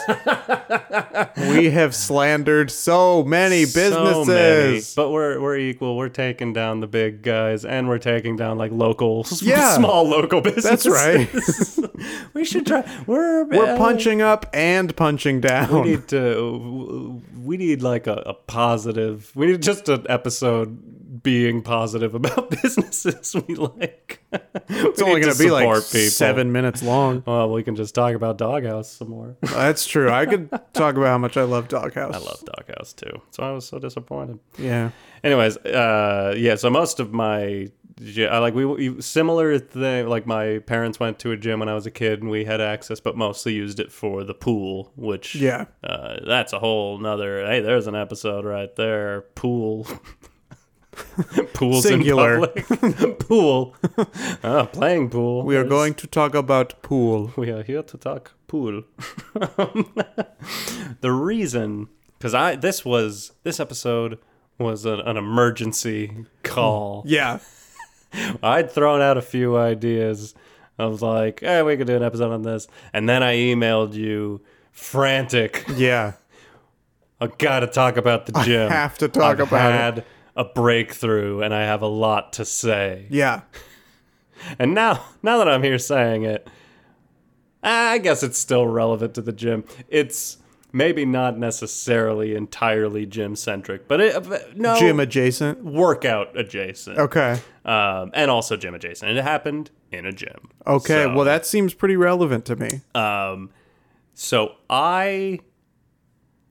[1.48, 4.92] we have slandered so many businesses.
[4.96, 5.96] but we're we're equal.
[5.96, 9.76] We're taking down the big guys, and we're taking down like local, Yeah.
[9.76, 10.82] small local businesses.
[10.82, 11.94] That's right.
[12.34, 12.82] we should try.
[13.06, 15.72] We're We're uh, punching up and punching down.
[15.72, 17.22] We need to.
[17.44, 19.30] We need like a, a positive.
[19.36, 20.76] We need just an episode
[21.22, 24.20] being positive about businesses we like.
[24.66, 27.22] It's only going to be like seven minutes long.
[27.26, 29.36] Well, we can just talk about Dog Haus some more.
[29.42, 30.10] That's true.
[30.10, 32.14] I could talk about how much I love Dog Haus.
[32.14, 33.20] I love Dog Haus too.
[33.30, 34.38] So I was so disappointed.
[34.58, 34.90] Yeah.
[35.22, 36.54] Anyways, uh, yeah.
[36.56, 37.68] So most of my,
[38.18, 40.08] I like we, we similar thing.
[40.08, 42.60] Like my parents went to a gym when I was a kid, and we had
[42.60, 44.92] access, but mostly used it for the pool.
[44.96, 45.66] Which, Yeah.
[45.82, 47.44] uh, that's a whole nother.
[47.46, 49.22] Hey, there's an episode right there.
[49.34, 49.86] Pool.
[51.54, 52.44] Pools Singular.
[52.56, 53.18] in public.
[53.28, 53.74] pool.
[54.44, 55.42] Ah, playing pool.
[55.44, 57.32] We are going to talk about pool.
[57.36, 58.82] we are here to talk pool.
[61.00, 64.18] the reason, because I this was this episode
[64.58, 67.02] was an, an emergency call.
[67.06, 67.38] Yeah.
[68.42, 70.34] I'd thrown out a few ideas.
[70.78, 73.94] I was like, "Hey, we could do an episode on this," and then I emailed
[73.94, 74.40] you,
[74.72, 75.64] frantic.
[75.74, 76.12] Yeah.
[77.20, 78.70] I gotta talk about the gym.
[78.70, 79.76] I have to talk I've about it.
[79.76, 80.04] had
[80.36, 83.06] a breakthrough, and I have a lot to say.
[83.10, 83.42] Yeah.
[84.58, 86.46] And now, now that I'm here saying it,
[87.62, 89.64] I guess it's still relevant to the gym.
[89.88, 90.36] It's
[90.72, 95.64] maybe not necessarily entirely gym centric, but it no Gym adjacent.
[95.64, 96.98] workout adjacent.
[96.98, 97.40] Okay.
[97.64, 99.08] Um, and also gym adjacent.
[99.10, 100.50] And it happened in a gym.
[100.66, 101.04] Okay.
[101.04, 102.68] So- well, that seems pretty relevant to me.
[102.94, 103.50] Um,
[104.14, 105.40] so I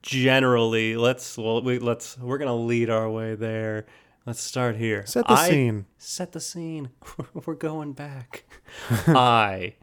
[0.04, 3.88] generally let's well we let's we're gonna lead our way there.
[4.26, 5.06] Let's start here.
[5.08, 5.86] Set the I- scene.
[5.98, 6.92] Set the scene.
[7.46, 8.44] we're going back.
[9.08, 9.76] I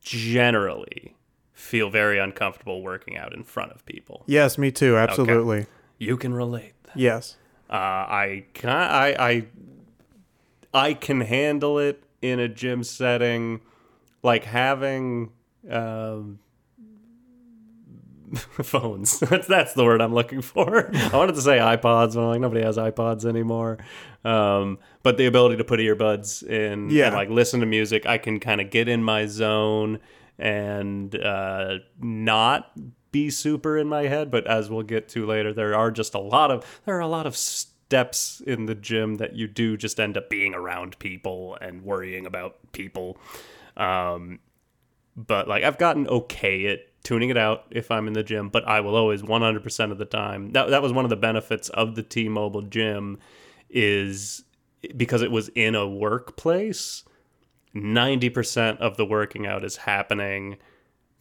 [0.00, 1.16] generally
[1.52, 4.24] feel very uncomfortable working out in front of people.
[4.26, 4.96] Yes, me too.
[4.96, 5.66] Absolutely.
[5.98, 6.74] You can relate.
[6.94, 7.36] Yes.
[7.70, 9.46] Uh, I can I I
[10.74, 13.60] I can handle it in a gym setting,
[14.22, 15.32] like having
[15.70, 16.38] um,
[18.62, 19.18] phones.
[19.20, 20.90] that's that's the word I'm looking for.
[20.94, 23.78] I wanted to say iPods, but I'm like nobody has iPods anymore.
[24.24, 27.06] Um, but the ability to put earbuds in Yeah.
[27.08, 29.98] and like listen to music, I can kind of get in my zone
[30.38, 32.72] and uh, not
[33.12, 34.30] be super in my head.
[34.30, 37.08] But as we'll get to later, there are just a lot of there are a
[37.08, 41.58] lot of steps in the gym that you do just end up being around people
[41.60, 43.18] and worrying about people.
[43.76, 44.38] Um,
[45.16, 48.66] but like I've gotten okay at tuning it out if I'm in the gym, but
[48.66, 50.50] I will always 100% of the time.
[50.50, 53.18] That that was one of the benefits of the T-Mobile gym
[53.68, 54.44] is
[54.96, 57.04] because it was in a workplace,
[57.74, 60.58] 90% of the working out is happening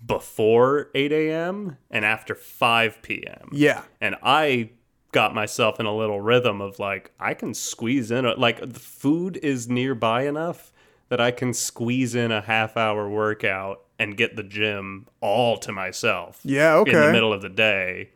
[0.05, 1.77] before 8 a.m.
[1.89, 3.49] and after 5 p.m.
[3.51, 3.83] Yeah.
[3.99, 4.71] And I
[5.11, 8.79] got myself in a little rhythm of like, I can squeeze in, a, like, the
[8.79, 10.73] food is nearby enough
[11.09, 15.71] that I can squeeze in a half hour workout and get the gym all to
[15.71, 16.75] myself Yeah.
[16.77, 16.91] Okay.
[16.91, 18.09] in the middle of the day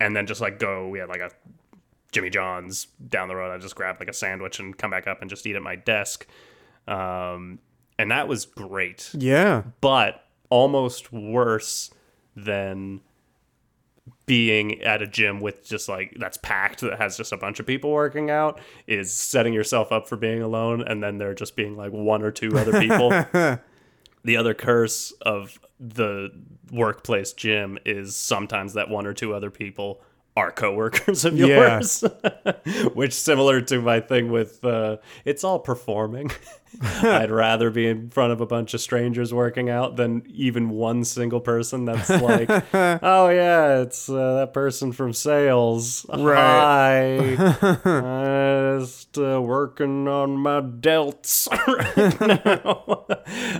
[0.00, 0.88] and then just like go.
[0.88, 1.30] We had like a
[2.12, 3.52] Jimmy John's down the road.
[3.54, 5.76] I just grabbed like a sandwich and come back up and just eat at my
[5.76, 6.26] desk.
[6.86, 7.58] Um,
[7.98, 9.62] and that was great Yeah.
[9.80, 11.90] but almost worse
[12.34, 13.00] than
[14.24, 17.66] being at a gym with just like that's packed that has just a bunch of
[17.66, 21.76] people working out is setting yourself up for being alone and then there just being
[21.76, 23.10] like one or two other people
[24.28, 26.30] the other curse of the
[26.70, 30.02] workplace gym is sometimes that one or two other people
[30.38, 31.46] are coworkers of Yeah.
[31.46, 32.04] yours
[32.94, 36.30] which similar to my thing with uh, it's all performing.
[37.02, 41.02] I'd rather be in front of a bunch of strangers working out than even one
[41.04, 42.48] single person that's like
[43.02, 46.06] oh yeah it's uh, that person from sales.
[46.08, 47.34] Right.
[47.36, 47.78] hi.
[47.84, 51.48] I'm just uh, working on my delts.
[51.66, 52.20] Right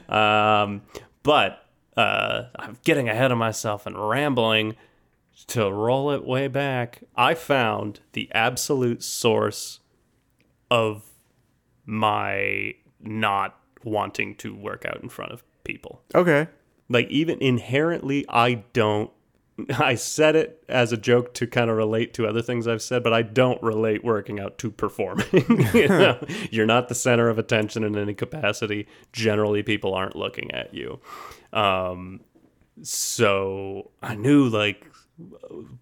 [0.08, 0.64] now.
[0.64, 0.82] Um,
[1.22, 1.64] but
[1.96, 4.76] uh, i'm getting ahead of myself and rambling
[5.46, 9.80] to roll it way back, I found the absolute source
[10.70, 11.04] of
[11.86, 16.02] my not wanting to work out in front of people.
[16.14, 16.48] Okay.
[16.88, 19.10] Like, even inherently, I don't.
[19.76, 23.02] I said it as a joke to kind of relate to other things I've said,
[23.02, 25.26] but I don't relate working out to performing.
[25.74, 26.24] you know?
[26.50, 28.86] You're not the center of attention in any capacity.
[29.12, 31.00] Generally, people aren't looking at you.
[31.52, 32.20] Um,
[32.82, 34.86] so I knew like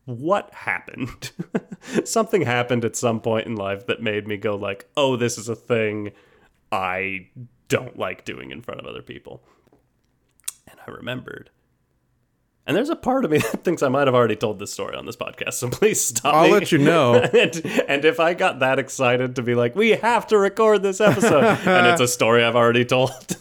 [0.06, 1.30] what happened?
[2.04, 5.48] Something happened at some point in life that made me go like oh this is
[5.48, 6.12] a thing
[6.72, 7.26] i
[7.68, 9.42] don't like doing in front of other people.
[10.68, 11.50] And i remembered.
[12.68, 14.96] And there's a part of me that thinks i might have already told this story
[14.96, 16.52] on this podcast so please stop I'll me.
[16.52, 17.14] let you know.
[17.14, 21.00] and, and if i got that excited to be like we have to record this
[21.00, 23.36] episode and it's a story i've already told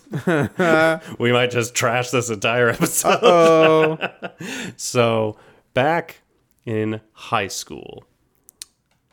[1.17, 4.12] we might just trash this entire episode.
[4.77, 5.38] So
[5.75, 6.21] back
[6.65, 8.05] in high school,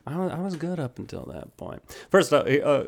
[0.06, 1.82] I was, I was good up until that point.
[2.10, 2.84] First, uh, uh,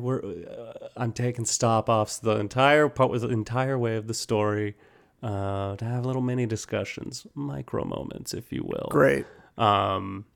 [0.00, 4.14] we're, uh, I'm taking stop offs the entire part, was the entire way of the
[4.14, 4.74] story
[5.22, 8.88] uh, to have little mini discussions, micro moments, if you will.
[8.90, 9.24] Great.
[9.56, 10.26] Um,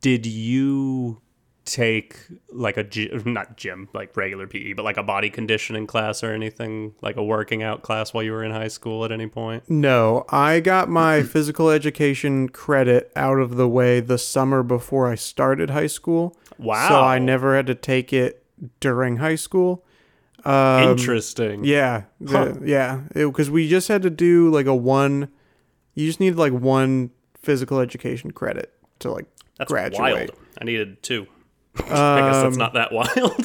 [0.00, 1.20] did you
[1.66, 2.16] take
[2.50, 2.86] like a
[3.28, 7.24] not gym, like regular PE, but like a body conditioning class or anything, like a
[7.24, 9.68] working out class while you were in high school at any point?
[9.68, 15.16] No, I got my physical education credit out of the way the summer before I
[15.16, 16.36] started high school.
[16.58, 16.88] Wow.
[16.88, 18.44] So I never had to take it
[18.80, 19.84] during high school.
[20.44, 21.64] Um, Interesting.
[21.64, 25.28] Yeah, the, yeah, because we just had to do like a one.
[25.94, 27.10] You just needed like one
[27.42, 29.26] physical education credit to like
[29.58, 30.00] That's graduate.
[30.00, 30.30] wild.
[30.60, 31.26] I needed two.
[31.90, 33.36] I guess that's not that wild.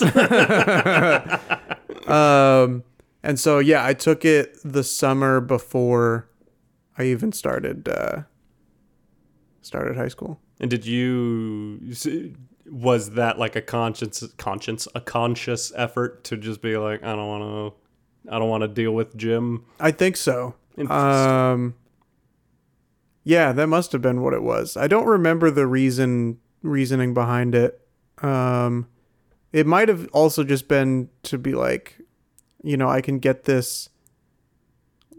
[2.07, 2.83] Um,
[3.23, 6.27] and so yeah, I took it the summer before
[6.97, 8.23] I even started uh,
[9.61, 10.39] started high school.
[10.59, 11.79] and did you
[12.69, 17.27] was that like a conscience conscience a conscious effort to just be like I don't
[17.27, 19.65] want to I don't want to deal with gym.
[19.79, 20.55] I think so.
[20.89, 21.75] Um,
[23.23, 24.77] yeah, that must have been what it was.
[24.77, 27.80] I don't remember the reason reasoning behind it.
[28.21, 28.87] Um,
[29.51, 31.99] it might have also just been to be like,
[32.63, 33.89] you know, I can get this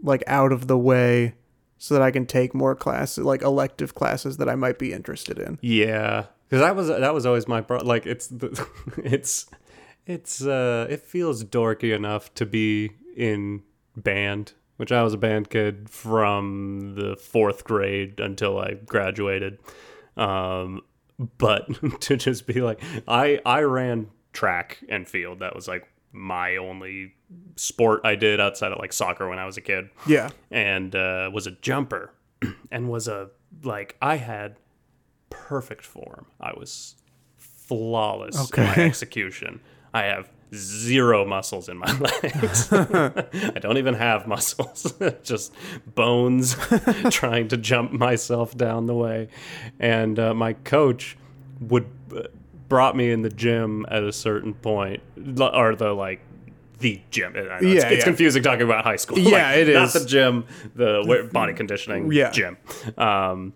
[0.01, 1.35] like out of the way
[1.77, 5.37] so that I can take more classes, like elective classes that I might be interested
[5.37, 5.59] in.
[5.61, 9.47] Yeah, because that was that was always my like it's the, it's
[10.05, 13.63] it's uh it feels dorky enough to be in
[13.95, 19.59] band which I was a band kid from the fourth grade until I graduated.
[20.17, 20.81] Um,
[21.37, 21.67] but
[22.01, 25.39] to just be like, I I ran track and field.
[25.39, 27.13] That was like my only
[27.55, 30.29] sport I did outside of like soccer when I was a kid Yeah.
[30.51, 32.13] and uh, was a jumper
[32.71, 33.29] and was a
[33.63, 34.57] like I had
[35.31, 36.27] perfect form.
[36.39, 36.95] I was
[37.37, 38.85] flawless in my Okay.
[38.85, 39.59] execution.
[39.93, 42.71] I have zero muscles in my legs.
[42.71, 45.53] I don't even have muscles, just
[45.95, 46.55] bones
[47.09, 49.29] trying to jump myself down the way.
[49.79, 51.17] And uh, my coach
[51.59, 52.23] would uh,
[52.69, 55.01] brought me in the gym at a certain point,
[55.39, 56.21] or the like
[56.79, 57.33] the gym.
[57.35, 58.03] I know, it's, Yeah, it's yeah.
[58.03, 59.17] confusing talking about high school.
[59.19, 62.31] Yeah, Like, it Not the gym, the body conditioning Yeah.
[62.31, 62.57] gym.
[62.97, 63.53] Um,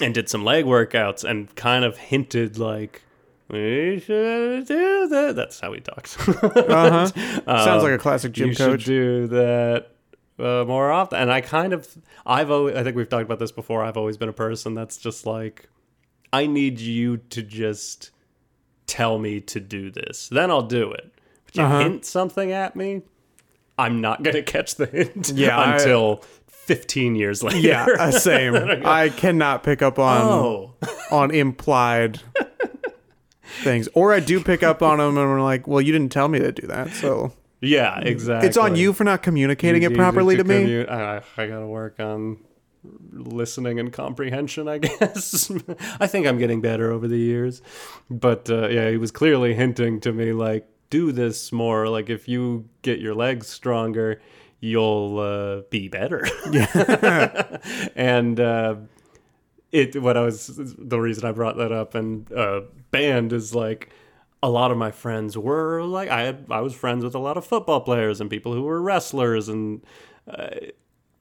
[0.00, 3.02] and did some leg workouts and kind of hinted like
[3.48, 5.34] we should do that.
[5.36, 6.16] That's how he talks.
[6.28, 7.08] Uh
[7.46, 7.64] huh.
[7.64, 8.82] Sounds like a classic gym you coach.
[8.82, 9.88] should do that
[10.38, 11.18] uh, more often.
[11.20, 11.86] And I kind of,
[12.26, 13.82] I've always, I think we've talked about this before.
[13.84, 15.68] I've always been a person that's just like,
[16.32, 18.10] I need you to just
[18.86, 21.12] tell me to do this, then I'll do it.
[21.44, 21.78] But you Uh-huh.
[21.80, 23.02] hint something at me,
[23.78, 27.58] I'm not gonna catch the hint Yeah, I- until 15 years later.
[27.58, 28.54] Yeah, uh, same.
[28.84, 30.74] I cannot pick up on oh,
[31.10, 32.20] on implied
[33.62, 36.28] things, or I do pick up on them, and we're like, "Well, you didn't tell
[36.28, 38.48] me to do that, so yeah, exactly.
[38.48, 42.00] it's on you for not communicating it properly to, me." commu- I, I gotta work
[42.00, 42.38] on
[43.12, 44.68] listening and comprehension.
[44.68, 45.50] I guess.
[46.00, 47.62] I think I'm getting better over the years,
[48.10, 51.88] but uh, yeah, he was clearly hinting to me like, do this more.
[51.88, 54.20] Like, if you get your legs stronger,
[54.60, 56.26] you'll uh, be better.
[56.50, 57.58] Yeah.
[57.94, 58.40] and.
[58.40, 58.74] Uh,
[59.72, 60.46] it what I was
[60.78, 63.90] the reason I brought that up and uh, band is like
[64.42, 67.36] a lot of my friends were like I had I was friends with a lot
[67.36, 69.82] of football players and people who were wrestlers and
[70.28, 70.48] uh,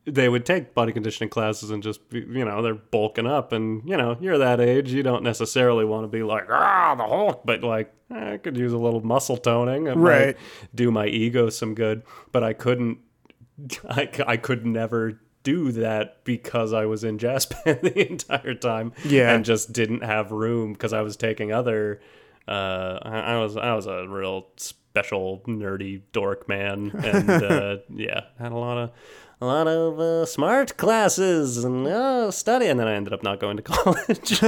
[0.05, 3.87] they would take body conditioning classes and just be, you know they're bulking up and
[3.87, 7.43] you know you're that age you don't necessarily want to be like ah the Hulk
[7.45, 10.35] but like eh, I could use a little muscle toning it Right.
[10.73, 12.97] do my ego some good but I couldn't
[13.89, 18.93] I, I could never do that because I was in jazz band the entire time
[19.05, 19.33] Yeah.
[19.33, 21.99] and just didn't have room because I was taking other
[22.47, 28.21] uh I, I was I was a real special nerdy dork man and uh yeah
[28.39, 28.91] had a lot of
[29.39, 33.39] a lot of uh, smart classes and uh, study and then I ended up not
[33.39, 34.39] going to college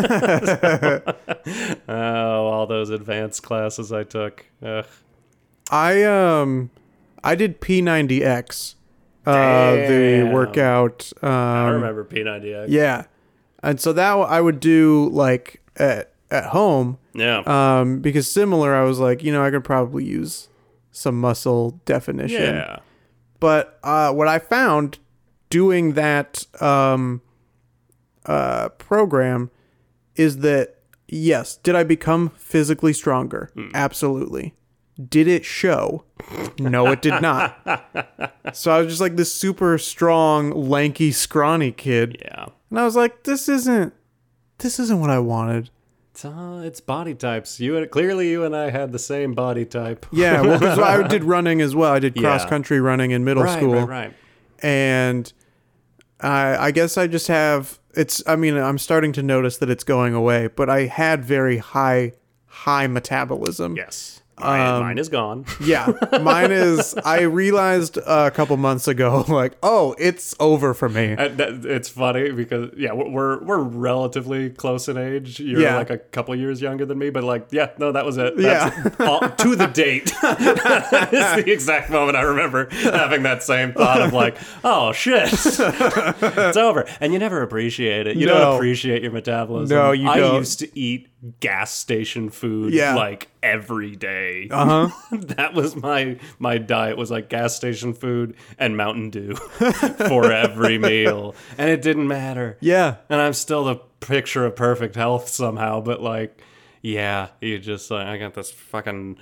[1.87, 4.85] oh all those advanced classes I took Ugh.
[5.71, 6.69] I um,
[7.23, 8.75] I did P90X,
[9.25, 11.11] uh, the workout.
[11.21, 13.05] Um, I remember P90X Yeah,
[13.61, 16.97] and so that I would do like at at home.
[17.13, 20.49] yeah Um, because similar, I was like, you know, I could probably use
[20.91, 22.55] some muscle definition.
[22.55, 22.79] yeah
[23.39, 24.99] But uh, what I found
[25.49, 27.21] doing that um,
[28.25, 29.51] uh, program
[30.15, 33.51] is that yes, did I become physically stronger?
[33.73, 34.53] Absolutely.
[35.09, 36.03] Did it show?
[36.59, 37.57] No, it did not.
[38.53, 42.95] so I was just like this super strong, lanky, scrawny kid, yeah and I was
[42.95, 43.93] like, this isn't,
[44.57, 45.69] this isn't what I wanted.
[46.09, 47.59] It's, uh, it's body types.
[47.59, 50.07] You and clearly you and I had the same body type.
[50.11, 51.93] Yeah, well, I did running as well.
[51.93, 53.75] I did cross country running in middle right, school.
[53.75, 54.13] right, right.
[54.63, 55.31] and
[56.19, 59.83] I I guess I just have it's I mean I'm starting to notice that it's
[59.83, 62.13] going away, but I had very high
[62.47, 63.75] high metabolism.
[63.75, 65.45] Yes, mine, Um, mine is gone.
[65.61, 65.91] Yeah,
[66.21, 71.37] mine is I realized a couple months ago like, "Oh, it's over for me." And
[71.37, 75.39] that, it's funny because yeah, we're we're relatively close in age.
[75.39, 75.77] You're Yeah.
[75.77, 78.33] like a couple years younger than me, but like yeah, no, that was it.
[78.37, 78.71] Yeah.
[78.99, 80.11] All, to the date.
[80.23, 86.57] it's the exact moment I remember having that same thought of like, oh shit, it's
[86.57, 88.17] over, and you never appreciate it.
[88.17, 88.37] You No.
[88.39, 89.75] don't appreciate your metabolism.
[89.77, 90.35] No, you I don't.
[90.35, 91.07] used to eat
[91.39, 92.95] gas station food Yeah.
[92.95, 94.47] like every day.
[94.51, 94.89] Uh-huh.
[95.37, 99.35] that was my my diet was like gas station food and Mountain Dew
[100.07, 102.57] for every meal, and it didn't matter.
[102.59, 102.95] Yeah.
[103.09, 106.41] And I'm still the picture of perfect health somehow, but like,
[106.81, 109.17] yeah, you just like I got this fucking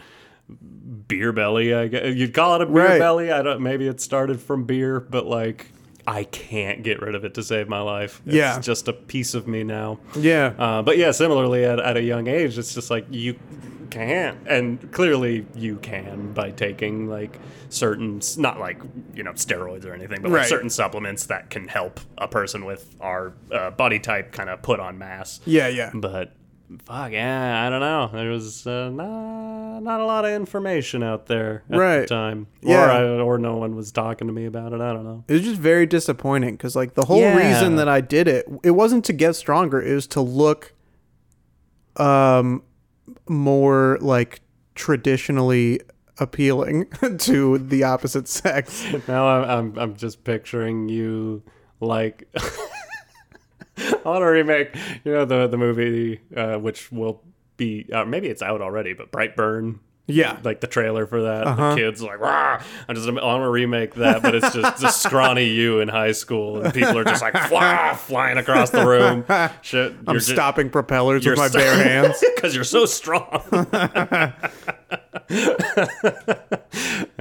[1.08, 1.74] beer belly.
[1.74, 3.00] I guess you'd call it a beer Right.
[3.00, 3.32] belly.
[3.32, 3.62] I don't.
[3.62, 5.68] Maybe it started from beer, but like.
[6.12, 8.22] I can't get rid of it to save my life.
[8.26, 8.60] It's Yeah.
[8.60, 10.00] just a piece of me now.
[10.18, 10.54] Yeah.
[10.60, 13.36] Uh, but yeah, similarly, at, at a young age, it's just like you
[13.90, 17.40] can't, and clearly you can by taking like
[17.70, 18.82] certain, not like
[19.16, 20.50] you know steroids or anything, but like Right.
[20.50, 24.80] certain supplements that can help a person with our uh, body type kind of put
[24.80, 25.40] on mass.
[25.46, 25.92] yeah, yeah.
[25.94, 26.34] But
[26.86, 28.10] fuck yeah, I don't know.
[28.14, 32.00] There was uh, not not a lot of information out there at Right.
[32.02, 32.86] the time, Yeah.
[32.86, 34.82] or I, or no one was talking to me about it.
[34.82, 35.24] I don't know.
[35.28, 37.36] It was just very disappointing because, like, the whole Yeah.
[37.36, 39.82] reason that I did it, it wasn't to get stronger.
[39.82, 40.74] It was to look,
[41.98, 42.64] um,
[43.28, 44.42] more like
[44.76, 45.82] traditionally
[46.20, 46.86] appealing
[47.18, 48.86] to the opposite sex.
[49.08, 51.42] Now I'm I'm, I'm just picturing you
[51.80, 52.28] like.
[53.82, 57.22] I want to remake, you know, the the movie uh, which will
[57.58, 59.80] be uh, maybe it's out already, but Brightburn.
[60.08, 61.48] Yeah, like the trailer for that.
[61.48, 61.70] Uh-huh.
[61.70, 62.62] The kids like, Rah!
[62.90, 66.12] I just I want to remake that, but it's just just scrawny you in high
[66.12, 69.24] school, and people are just like fly, flying across the room.
[69.62, 72.22] Shit, I'm stopping propellers with my so- bare hands.
[72.36, 73.42] because you're so strong.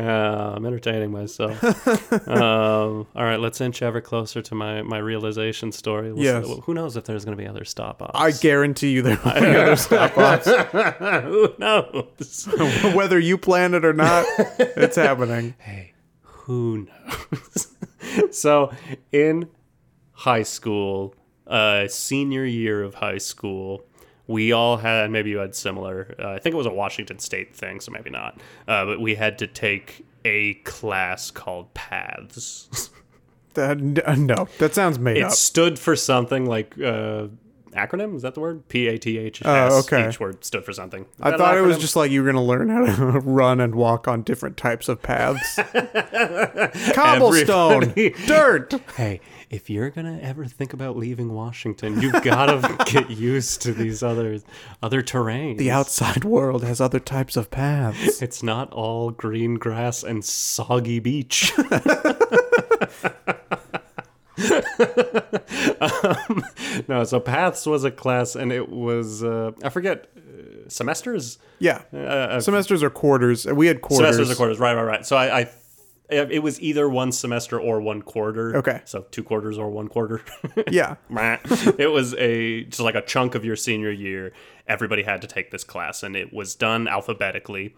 [0.00, 1.62] Yeah, I'm entertaining myself.
[2.28, 6.12] um, all right, let's inch ever closer to my my realization story.
[6.12, 6.46] We'll Yes.
[6.46, 8.12] see- who knows if there's going to be other stop offs?
[8.14, 10.46] I guarantee you there will be other stop offs.
[10.46, 12.48] who knows?
[12.94, 14.24] Whether you plan it or not,
[14.58, 15.54] it's happening.
[15.58, 15.92] hey,
[16.22, 17.68] who knows?
[18.30, 18.72] so,
[19.12, 19.48] in
[20.12, 21.14] high school,
[21.46, 23.84] uh, senior year of high school,
[24.30, 26.14] we all had maybe you had similar.
[26.18, 28.38] Uh, I think it was a Washington State thing, so maybe not.
[28.68, 32.90] Uh, but we had to take a class called Paths.
[33.54, 35.32] That, no, that sounds made it up.
[35.32, 36.80] It stood for something like.
[36.80, 37.26] Uh,
[37.72, 38.68] Acronym is that the word?
[38.68, 39.42] P A T H.
[39.44, 40.08] Oh, okay.
[40.08, 41.02] Each word stood for something.
[41.02, 42.92] Is I thought it was just like you were going to learn how to
[43.24, 45.56] run and walk on different types of paths.
[46.94, 48.74] Cobblestone, Everybody- dirt.
[48.96, 49.20] hey,
[49.50, 54.00] if you're gonna ever think about leaving Washington, you've got to get used to these
[54.02, 54.38] other
[54.80, 55.58] other terrains.
[55.58, 58.22] The outside world has other types of paths.
[58.22, 61.52] It's not all green grass and soggy beach.
[65.80, 66.44] um,
[66.88, 71.38] no, so Paths was a class, and it was uh, I forget uh, semesters.
[71.58, 71.82] Yeah.
[71.92, 73.46] Uh, Semesters or quarters.
[73.46, 74.16] We had quarters.
[74.16, 75.04] semesters or quarters, right, right, right.
[75.04, 75.50] So I, I
[76.10, 78.56] it was either one semester or one quarter.
[78.56, 78.80] Okay.
[78.84, 80.22] so two quarters or one quarter.
[80.70, 80.96] Yeah.
[81.78, 84.32] It was a just like a chunk of your senior year.
[84.66, 87.74] Everybody had to take this class, and it was done alphabetically.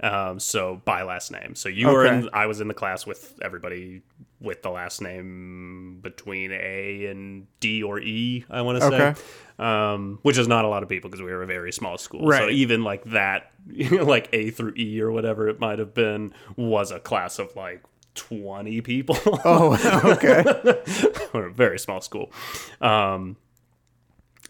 [0.00, 1.54] Um, so by last name.
[1.54, 2.28] So you were in.
[2.32, 4.02] I was in the class with everybody
[4.44, 8.44] with the last name between A and D or E.
[8.50, 8.94] I want to say.
[9.02, 9.20] Okay.
[9.58, 12.20] Um, which is not a lot of people because we were a very small school.
[12.22, 12.50] So Right.
[12.50, 13.52] even like that,
[13.90, 17.82] like A through E or whatever it might have been, was a class of like
[18.14, 19.16] 20 people.
[19.44, 19.76] Oh,
[20.12, 20.42] okay.
[21.32, 22.32] We're a very small school.
[22.80, 23.36] Um,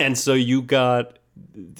[0.01, 1.19] and so you got,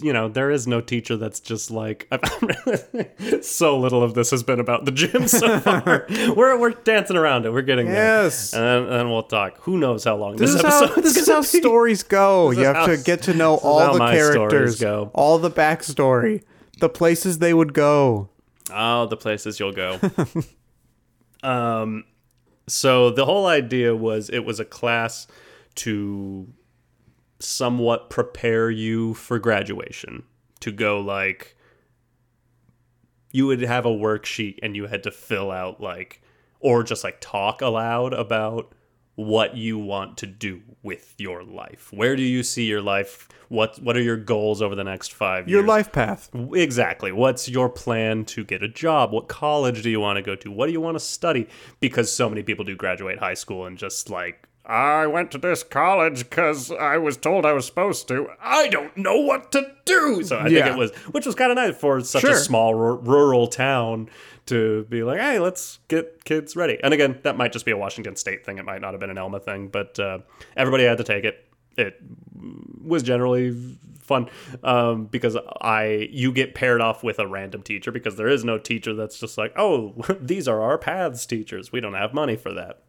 [0.01, 2.09] you know, there is no teacher that's just like,
[3.43, 6.07] so little of this has been about the gym so far.
[6.37, 7.53] we're, we're dancing around it.
[7.53, 8.51] We're getting Yes.
[8.53, 8.79] there.
[8.83, 9.59] And then we'll talk.
[9.63, 12.51] Who knows how long This this, is how episode this is how stories go.
[12.51, 15.11] You is have to get to know all the characters, go.
[15.15, 16.43] all the backstory,
[16.81, 18.31] the places they would go.
[18.73, 20.01] Oh, the places you'll go.
[21.43, 22.05] um,
[22.67, 25.27] so the whole idea was it was a class
[25.77, 26.49] to
[27.39, 30.25] somewhat prepare you for graduation.
[30.61, 31.57] To go like,
[33.33, 36.23] you would have a worksheet and you had to fill out like,
[36.61, 38.75] or just like talk aloud about
[39.17, 41.93] what you want to do with your life.
[41.93, 43.29] Where do you see your life?
[43.49, 45.67] What What are your goals over the next five Your years?
[45.67, 46.31] Your life path.
[46.53, 47.13] Exactly.
[47.13, 49.13] What's your plan to get a job?
[49.13, 50.51] What college do you want to go to?
[50.51, 51.49] What do you want to study?
[51.79, 55.63] Because so many people do graduate high school and just like, I went to this
[55.63, 58.29] college because I was told I was supposed to.
[58.41, 60.23] I don't know what to do.
[60.25, 60.65] So I Yeah.
[60.65, 62.31] think it was, which was kind of nice for such Sure.
[62.33, 64.09] a small r- rural town
[64.47, 66.79] to be like, hey, let's get kids ready.
[66.83, 68.59] And again, that might just be a Washington State thing.
[68.59, 70.19] It might not have been an Elma thing, but uh,
[70.57, 71.45] everybody had to take it.
[71.77, 72.01] It
[72.83, 74.29] was generally fun
[74.63, 78.59] um, because I you get paired off with a random teacher because there is no
[78.59, 82.53] teacher that's just like oh these are our paths teachers we don't have money for
[82.53, 82.83] that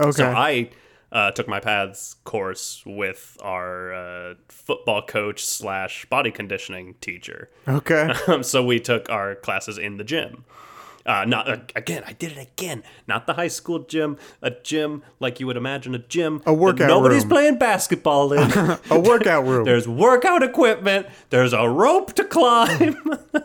[0.00, 0.12] Okay.
[0.12, 0.70] so I
[1.12, 8.12] uh, took my paths course with our uh, football coach slash body conditioning teacher okay.
[8.26, 10.44] um, so we took our classes in the gym.
[11.06, 12.02] Uh, not uh, again.
[12.04, 12.82] I did it again.
[13.06, 14.18] Not the high school gym.
[14.42, 16.42] A gym like you would imagine a gym.
[16.44, 17.30] A workout Nobody's room.
[17.30, 18.50] playing basketball in.
[18.90, 19.64] A workout room.
[19.66, 21.06] There's workout equipment.
[21.30, 22.96] There's a rope to climb.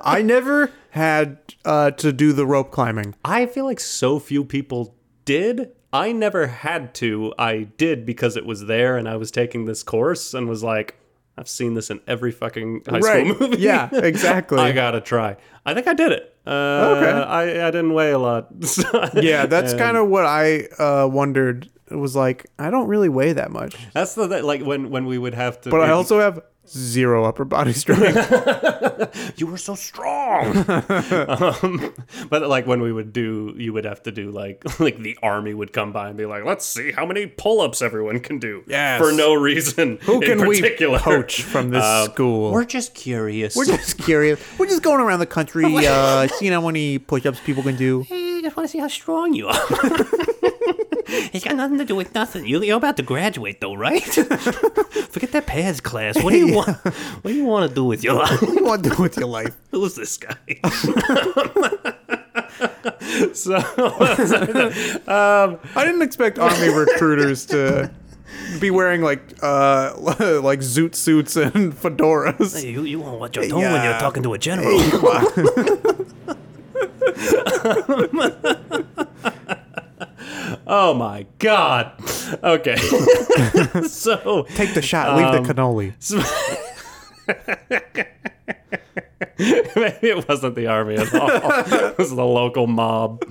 [0.01, 3.13] I never had uh, to do the rope climbing.
[3.23, 4.95] I feel like so few people
[5.25, 5.71] did.
[5.93, 7.33] I never had to.
[7.37, 10.95] I did because it was there, and I was taking this course, and was like,
[11.37, 13.27] I've seen this in every fucking high Right.
[13.35, 13.61] school movie.
[13.61, 14.59] Yeah, exactly.
[14.59, 15.37] I gotta try.
[15.65, 16.35] I think I did it.
[16.45, 17.11] Uh, Okay.
[17.11, 18.47] I, I didn't weigh a lot.
[19.15, 21.69] Yeah, that's kind of what I uh, wondered.
[21.89, 25.17] It was like I don't really weigh that much, That's the like when when we
[25.17, 25.69] would have to.
[25.69, 26.39] but I also have
[26.71, 29.33] zero upper body strength.
[29.39, 30.57] you were so strong.
[30.69, 31.93] um,
[32.29, 35.53] but like when we would do, you would have to do like like the army
[35.53, 39.01] would come by and be like, let's see how many pull-ups everyone can do Yes.
[39.01, 39.97] for no reason.
[40.03, 40.99] Who can in we particular.
[40.99, 42.51] poach from this Uh, school?
[42.51, 43.55] We're just curious.
[43.55, 44.39] We're just curious.
[44.57, 48.01] We're just going around the country, uh, seeing how many push-ups people can do.
[48.03, 49.55] Hey, I just want to see how strong you are.
[51.33, 52.45] it's got nothing to do with nothing.
[52.45, 54.03] You- You're about to graduate, though, right?
[55.11, 56.21] Forget that Paths class.
[56.23, 56.69] What do you want?
[56.77, 58.41] What do you want to do with your life?
[58.41, 59.55] What do you want to do with your life?
[59.71, 60.35] Who's this guy?
[63.33, 63.55] so
[65.07, 67.91] I didn't expect army recruiters to
[68.59, 72.63] be wearing like uh like zoot suits and fedoras.
[72.63, 74.79] you, you want what you're doing when you're talking to a general.
[80.67, 81.93] Oh my god.
[82.43, 82.75] Okay.
[83.87, 85.15] so Take the shot.
[85.17, 85.93] Leave Um, the cannoli.
[89.39, 91.29] Maybe it wasn't the army at all.
[91.29, 93.21] it was the local mob.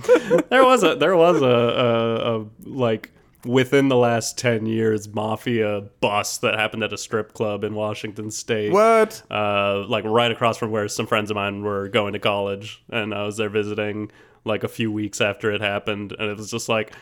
[0.49, 3.11] There was a there was a, a, a like
[3.45, 8.29] within the last ten years mafia bust that happened at a strip club in Washington
[8.31, 8.71] State.
[8.73, 9.21] What?
[9.31, 13.13] Uh, like right across from where some friends of mine were going to college, and
[13.13, 14.11] I was there visiting
[14.45, 16.93] like a few weeks after it happened, and it was just like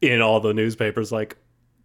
[0.00, 1.36] in all the newspapers, like.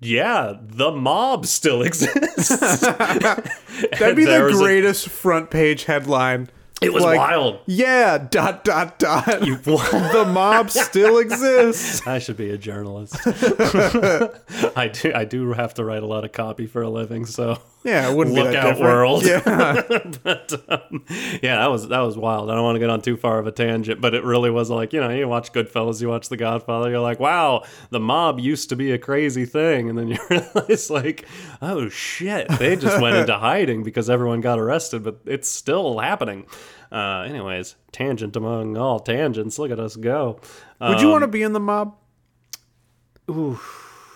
[0.04, 2.50] Yeah, the mob still exists.
[2.80, 6.50] That'd be the was a- greatest front page headline.
[6.82, 7.60] It was Like, wild.
[7.68, 9.26] Yeah, dot dot dot.
[9.28, 12.02] the mob still exists.
[12.08, 13.16] I should be a journalist.
[13.26, 15.12] I do.
[15.14, 18.16] I do have to write a lot of copy for a living, so Yeah, it
[18.16, 19.26] wouldn't Look be that out, world.
[19.26, 19.42] Yeah.
[20.24, 21.04] but um,
[21.42, 22.52] yeah, that was that was wild.
[22.52, 24.70] I don't want to get on too far of a tangent, but it really was
[24.70, 28.40] like you know you watch Goodfellas, you watch The Godfather, you're like, wow, the mob
[28.40, 31.28] used to be a crazy thing, and then you realize like,
[31.62, 36.46] oh shit, they just went into hiding because everyone got arrested, but it's still happening.
[36.92, 39.58] Uh, anyways, tangent among all tangents.
[39.58, 40.40] Look at us go.
[40.82, 41.96] Would you want to be in the mob?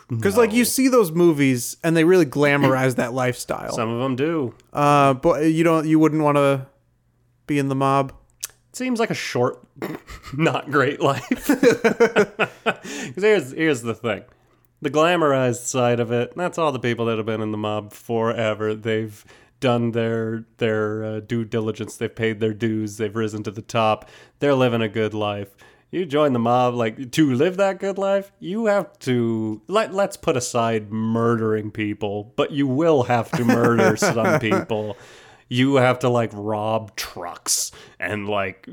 [0.08, 3.74] Because like you see those movies and they really glamorize that lifestyle.
[3.74, 4.54] Some of them do.
[4.72, 5.88] Uh, but you don't.
[5.88, 6.68] You wouldn't want to
[7.48, 8.14] be in the mob.
[8.70, 9.66] It seems like a short,
[10.34, 11.50] not great life.
[13.08, 14.24] Because here's here's the thing,
[14.82, 16.34] the glamorized side of it.
[16.36, 18.76] That's all the people that have been in the mob forever.
[18.76, 19.24] They've
[19.60, 21.98] done their their uh, due diligence.
[21.98, 22.98] They've paid their dues.
[22.98, 24.10] They've risen to the top.
[24.40, 25.56] They're living a good life.
[25.96, 30.18] You join the mob, like to live that good life, you have to let let's
[30.18, 34.98] put aside murdering people, but you will have to murder some people.
[35.48, 38.68] You have to like rob trucks and like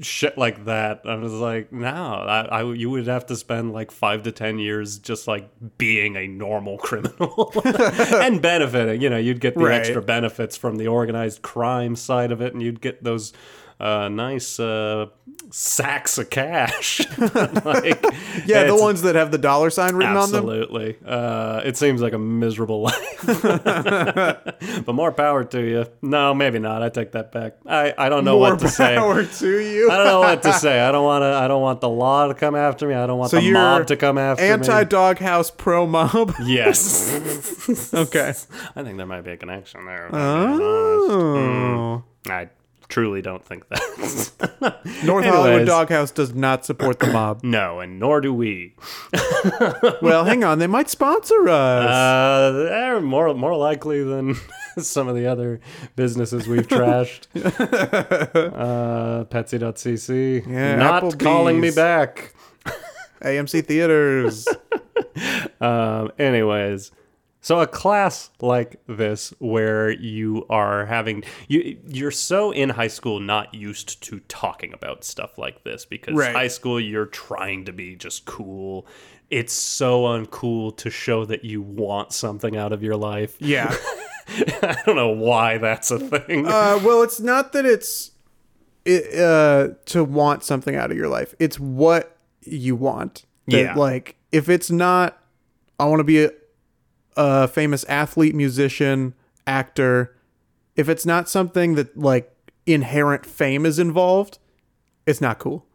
[0.00, 1.02] shit like that.
[1.04, 4.58] I was like, no, I, I you would have to spend like five to ten
[4.58, 9.02] years just like being a normal criminal and benefiting.
[9.02, 9.74] You know, you'd get the Right.
[9.80, 13.34] extra benefits from the organized crime side of it, and you'd get those
[13.78, 15.06] uh, nice uh,
[15.52, 17.00] sacks of cash.
[17.18, 18.04] like,
[18.46, 20.44] Yeah, the ones that have the dollar sign written on them.
[20.44, 20.96] Absolutely.
[21.04, 23.24] Uh, it seems like a miserable life.
[23.26, 25.86] but more power to you.
[26.02, 26.82] No, maybe not.
[26.82, 27.56] I take that back.
[27.66, 28.96] I, I don't know More what to say.
[28.96, 29.90] power to you.
[29.90, 30.80] I don't know what to say.
[30.80, 31.26] I don't want to.
[31.26, 32.94] I don't want the law to come after me.
[32.94, 34.74] I don't want So the mob to come after Anti me.
[34.74, 36.34] Anti Dog Haus, pro mob.
[36.44, 37.92] Yes.
[37.94, 38.34] okay.
[38.76, 40.08] I think there might be a connection there.
[40.14, 42.02] Oh.
[42.28, 42.48] I
[42.90, 43.80] truly don't think that.
[45.04, 45.66] North Hollywood Anyways.
[45.68, 47.40] Dog Haus does not support the mob.
[47.44, 48.74] no, and nor do we.
[50.02, 50.58] well, hang on.
[50.58, 51.88] They might sponsor us.
[51.88, 54.36] Uh, they're more more likely than
[54.78, 55.60] some of the other
[55.96, 57.26] businesses we've trashed.
[57.36, 60.46] uh, Petsy.cc.
[60.46, 61.14] Yeah, not Applebee's.
[61.16, 62.34] calling me back.
[63.22, 64.48] AMC Theaters.
[65.60, 66.90] Um, anyways,
[67.40, 73.18] so a class like this where you are having you you're so in high school
[73.20, 76.34] not used to talking about stuff like this because Right.
[76.34, 78.86] high school you're trying to be just cool.
[79.30, 83.36] It's so uncool to show that you want something out of your life.
[83.38, 83.74] Yeah.
[84.28, 86.46] I don't know why that's a thing.
[86.46, 88.10] Uh, well, it's not that it's
[88.84, 91.34] it, uh, to want something out of your life.
[91.38, 93.24] It's what you want.
[93.46, 93.74] That, Yeah.
[93.74, 95.18] Like, if it's not,
[95.78, 96.30] I want to be a,
[97.16, 99.14] a famous athlete, musician,
[99.46, 100.16] actor.
[100.76, 102.34] If it's not something that like
[102.66, 104.38] inherent fame is involved,
[105.06, 105.66] it's not cool.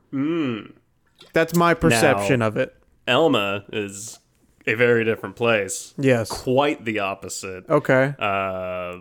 [1.33, 2.75] That's my perception of it.
[3.07, 4.19] Elma is
[4.65, 5.93] a very different place.
[5.97, 6.29] Yes.
[6.29, 7.69] Quite the opposite.
[7.69, 8.13] Okay.
[8.17, 8.97] uh,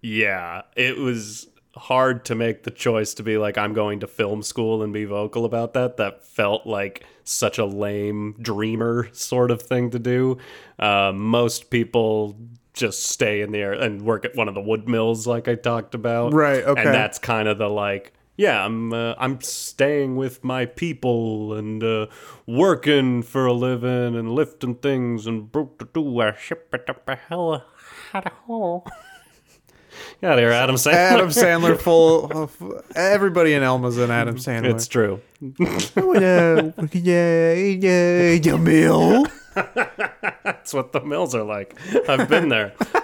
[0.00, 1.48] yeah, it was
[1.78, 5.04] hard to make the choice to be like, I'm going to film school and be
[5.04, 5.96] vocal about that.
[5.96, 10.38] That felt like such a lame dreamer sort of thing to do.
[10.78, 12.36] Uh, most people
[12.74, 15.94] just stay in there and work at one of the wood mills, like I talked
[15.94, 16.32] about.
[16.32, 16.82] Right, okay.
[16.82, 21.82] And that's kind of the like, yeah, I'm uh, I'm staying with my people and
[21.82, 22.06] uh,
[22.46, 27.08] working for a living and lifting things and broke to do a ship it up
[27.08, 27.64] a hell
[28.12, 28.86] had a hole.
[30.22, 30.92] Yeah, there, Adam Sandler.
[30.94, 34.74] Adam Sandler, full of everybody in Elma's an Adam Sandler.
[34.74, 35.20] It's true.
[35.96, 39.26] Oh, yeah, yeah, yeah, yeah, Mill.
[39.54, 41.76] That's what the mills are like.
[42.08, 42.74] I've been there.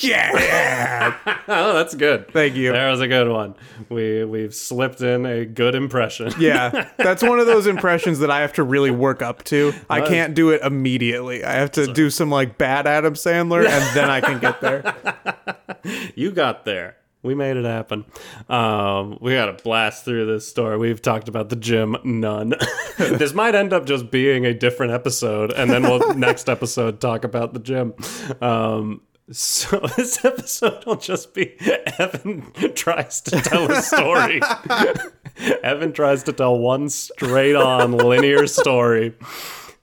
[0.00, 1.16] yeah.
[1.48, 2.30] oh, that's good.
[2.32, 2.72] Thank you.
[2.72, 3.54] There was a good one.
[3.88, 6.32] We we've slipped in a good impression.
[6.38, 9.72] Yeah, that's one of those impressions that I have to really work up to.
[9.88, 11.44] I can't do it immediately.
[11.44, 14.94] I have to do some like bad Adam Sandler, and then I can get there.
[16.14, 16.96] you got there.
[17.22, 18.04] We made it happen.
[18.48, 20.78] Um, we got to blast through this story.
[20.78, 22.54] We've talked about the gym none.
[22.98, 27.24] this might end up just being a different episode, and then we'll next episode talk
[27.24, 27.94] about the gym.
[28.40, 29.00] Um,
[29.30, 31.56] so this episode will just be
[31.98, 34.40] Evan tries to tell a story.
[35.62, 39.14] Evan tries to tell one straight on linear story.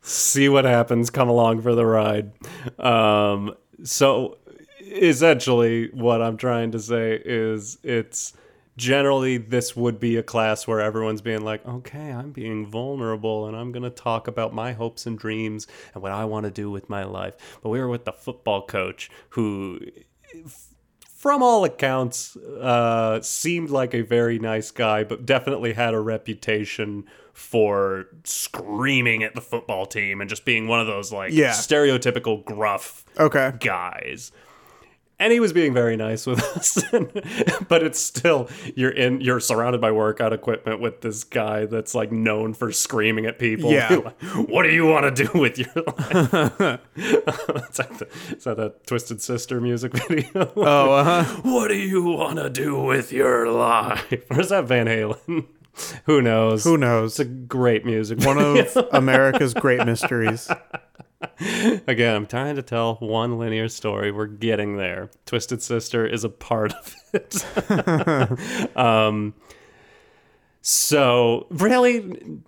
[0.01, 1.09] See what happens.
[1.09, 2.31] Come along for the ride.
[2.79, 4.37] Um, so
[4.81, 8.33] essentially what I'm trying to say is it's
[8.77, 13.55] generally this would be a class where everyone's being like, okay, I'm being vulnerable and
[13.55, 16.71] I'm going to talk about my hopes and dreams and what I want to do
[16.71, 17.59] with my life.
[17.61, 19.79] But we were with the football coach who
[21.07, 27.05] from all accounts, uh, seemed like a very nice guy, but definitely had a reputation
[27.31, 31.51] for screaming at the football team and just being one of those like Yeah.
[31.51, 33.53] stereotypical gruff Okay.
[33.59, 34.31] guys.
[35.23, 36.83] And he was being very nice with us,
[37.69, 42.11] but it's still you're in you're surrounded by workout equipment with this guy that's like
[42.11, 43.71] known for screaming at people.
[43.71, 44.01] Yeah.
[44.03, 46.79] Like, what do you want to do with your life?
[46.97, 50.51] it's like the, is that a Twisted Sister music video?
[50.57, 51.41] Oh, uh huh.
[51.43, 54.29] what do you want to do with your life?
[54.29, 55.45] Or is that Van Halen?
[56.05, 56.65] Who knows?
[56.65, 57.13] Who knows?
[57.13, 58.19] It's a great music.
[58.25, 60.49] One of America's great mysteries.
[61.87, 64.11] Again, I'm trying to tell one linear story.
[64.11, 65.09] We're getting there.
[65.25, 68.77] Twisted Sister is a part of it.
[68.77, 69.33] um,
[70.61, 72.39] so, really,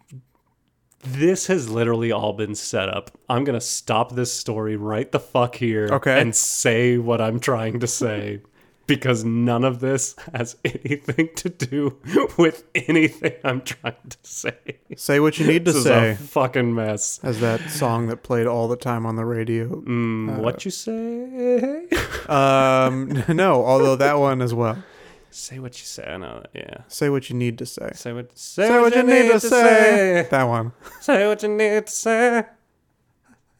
[1.04, 3.12] this has literally all been set up.
[3.30, 6.20] I'm going to stop this story right the fuck here Okay.
[6.20, 8.42] and say what I'm trying to say
[8.88, 11.98] because none of this has anything to do
[12.38, 14.56] with anything I'm trying to say.
[14.96, 16.12] Say what you need to This is say.
[16.12, 17.20] a fucking mess.
[17.24, 19.68] As that song that played all the time on the radio.
[19.82, 21.88] Mm, what you say?
[22.30, 24.84] Um, no, although that one as well.
[25.32, 26.06] Say what you say.
[26.06, 26.42] I know.
[26.44, 26.78] that, Yeah.
[26.88, 27.92] Say what you need to say.
[27.94, 28.38] Say what.
[28.38, 30.28] Say, Say what you need to say.
[30.32, 30.72] That one.
[31.02, 32.46] Say what you need to say.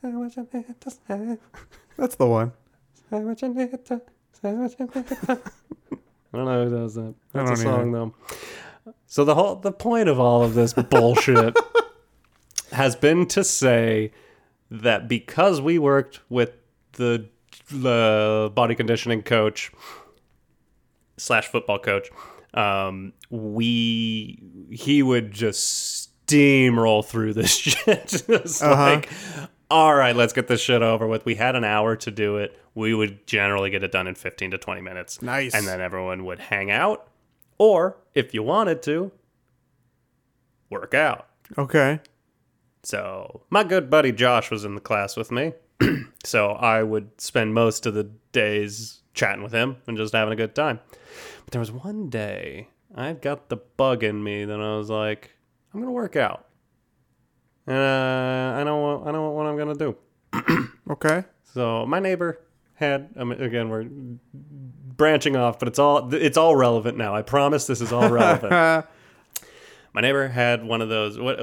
[0.02, 1.38] Say what you need to say.
[1.98, 2.54] That's the one.
[3.10, 4.02] Say what you need to.
[4.42, 5.42] Say what you need to.
[6.34, 7.14] I don't know who does that.
[7.34, 8.14] That's a song though.
[9.08, 11.58] So the whole the point of all of this bullshit
[12.72, 14.12] has been to say
[14.70, 16.52] that because we worked with
[16.94, 17.30] the
[17.72, 19.72] the body conditioning coach
[21.18, 22.10] slash football coach,
[22.54, 28.24] um, we he would just steamroll through this shit.
[28.28, 29.10] It's like,
[29.72, 31.26] all right, let's get this shit over with.
[31.26, 32.60] We had an hour to do it.
[32.76, 35.22] We would generally get it done in 15 to 20 minutes.
[35.22, 35.56] Nice.
[35.56, 37.08] And then everyone would hang out,
[37.58, 39.12] or if you wanted to,
[40.70, 41.28] work out.
[41.58, 42.02] Okay.
[42.84, 45.54] So my good buddy Josh was in the class with me.
[46.24, 50.36] so I would spend most of the days chatting with him and just having a
[50.36, 50.80] good time.
[51.46, 55.32] But there was one day I got the bug in me that I was like,
[55.74, 56.46] I'm gonna work out.
[57.68, 59.96] And uh, I know I know what I'm gonna do.
[60.88, 61.24] Okay.
[61.52, 62.40] So my neighbor
[62.76, 63.86] had I mean, again we're
[64.98, 67.16] branching off, but it's all it's all relevant now.
[67.16, 68.86] I promise this is all relevant.
[69.94, 71.18] My neighbor had one of those.
[71.18, 71.40] What?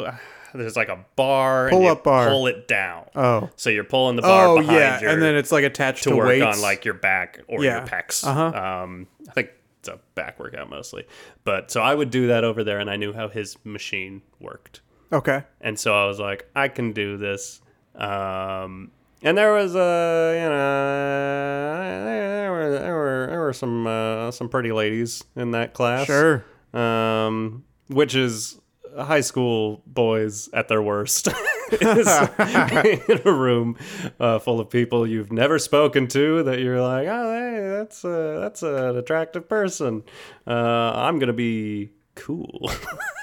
[0.54, 1.68] There's like a bar.
[1.68, 2.28] and Pull up bar.
[2.28, 3.06] Pull it down.
[3.16, 3.48] oh.
[3.56, 6.10] So you're pulling the bar Oh behind yeah, your, and then it's like attached to
[6.10, 6.44] to, work weights.
[6.58, 7.78] on like your back or Yeah.
[7.78, 8.22] your pecs.
[8.26, 8.82] Uh-huh.
[8.82, 11.06] Um, I think it's a back workout mostly.
[11.44, 14.82] But so I would do that over there, and I knew how his machine worked.
[15.10, 15.44] okay.
[15.62, 17.62] And so I was like, I can do this.
[17.94, 18.90] Um,
[19.22, 24.48] and there was a, you know, there were there were there were some uh, some
[24.48, 26.06] pretty ladies in that class.
[26.06, 26.44] Sure.
[26.72, 28.58] Um, which is
[28.96, 31.28] high school boys at their worst.
[31.80, 33.78] In a room
[34.20, 38.38] uh, full of people you've never spoken to that you're like, oh, hey, that's a,
[38.40, 40.02] that's an attractive person.
[40.46, 42.70] Uh, I'm gonna be cool.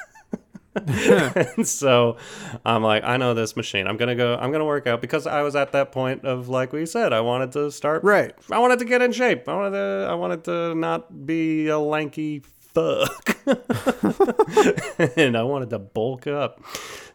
[1.58, 2.18] and so
[2.66, 3.88] I'm like, I know this machine.
[3.88, 4.36] I'm gonna go.
[4.36, 7.22] I'm gonna work out because I was at that point of like we said, I
[7.22, 8.04] wanted to start.
[8.04, 8.34] Right.
[8.52, 9.48] I wanted to get in shape.
[9.48, 10.08] I wanted to.
[10.10, 13.38] I wanted to not be a lanky fuck,
[15.18, 16.64] and I wanted to bulk up.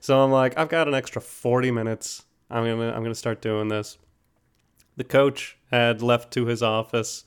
[0.00, 2.24] So I'm like, I've got an extra 40 minutes.
[2.50, 2.92] I'm gonna.
[2.92, 3.98] I'm gonna start doing this.
[4.96, 7.24] The coach had left to his office,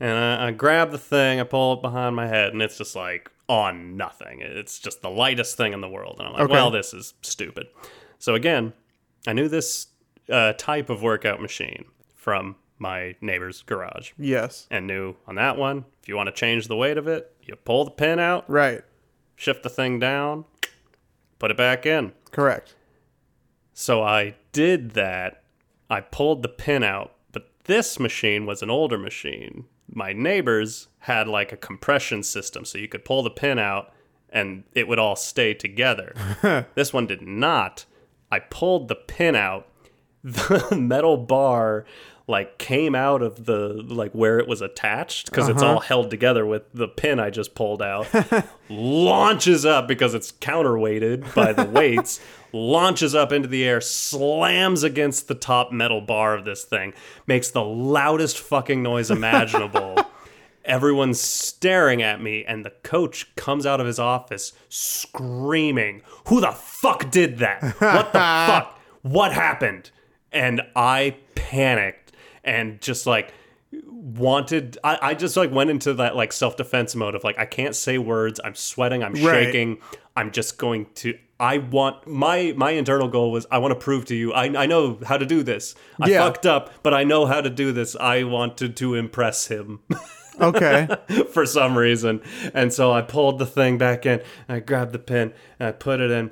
[0.00, 1.40] and I, I grab the thing.
[1.40, 4.40] I pull it behind my head, and it's just like on nothing.
[4.40, 6.16] It's just the lightest thing in the world.
[6.18, 6.52] And I'm like, Okay.
[6.52, 7.68] well, this is stupid.
[8.18, 8.72] So again,
[9.26, 9.88] I knew this
[10.30, 11.84] uh, type of workout machine
[12.14, 14.66] from my neighbor's garage Yes.
[14.70, 17.54] and knew on that one, if you want to change the weight of it, you
[17.56, 18.82] pull the pin out, Right.
[19.36, 20.44] shift the thing down,
[21.38, 22.12] put it back in.
[22.32, 22.74] Correct.
[23.72, 25.42] So I did that.
[25.88, 29.66] I pulled the pin out, but this machine was an older machine.
[29.92, 33.92] My neighbors had like a compression system, so you could pull the pin out
[34.30, 36.14] and it would all stay together.
[36.74, 37.86] this one did not.
[38.30, 39.68] I pulled the pin out.
[40.24, 41.86] The metal bar
[42.28, 45.86] like came out of the like where it was attached because it's all uh-huh.
[45.86, 48.08] held together with the pin I just pulled out.
[48.68, 52.20] launches up because it's counterweighted by the weights,
[52.52, 56.94] launches up into the air, slams against the top metal bar of this thing,
[57.28, 59.96] makes the loudest fucking noise imaginable.
[60.64, 66.50] Everyone's staring at me, and the coach comes out of his office screaming, Who the
[66.50, 67.62] fuck did that?
[67.78, 68.80] What the fuck?
[69.02, 69.92] What happened?
[70.32, 72.05] And I panicked
[72.46, 73.34] and just like
[73.84, 77.74] wanted I, I just like went into that like self-defense mode of like I can't
[77.74, 79.46] say words, I'm sweating, I'm Right.
[79.46, 79.78] shaking,
[80.16, 84.06] I'm just going to I want my my internal goal was I want to prove
[84.06, 85.74] to you I, I know how to do this.
[86.00, 86.20] I Yeah.
[86.24, 87.96] fucked up, but I know how to do this.
[87.96, 89.80] I wanted to impress him.
[90.38, 90.86] Okay.
[91.32, 92.20] for some reason.
[92.52, 95.72] And so I pulled the thing back in, and I grabbed the pin, and I
[95.72, 96.30] put it in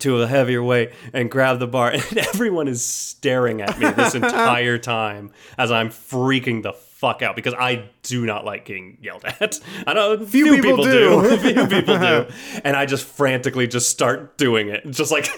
[0.00, 1.92] to a heavier weight and grab the bar.
[2.14, 7.36] And everyone is staring at me this entire time as I'm freaking the fuck out
[7.36, 9.60] because I do not like getting yelled at.
[9.86, 11.36] I know few, people do.
[11.38, 12.26] few people do.
[12.64, 14.88] And I just frantically just start doing it.
[14.90, 15.28] Just like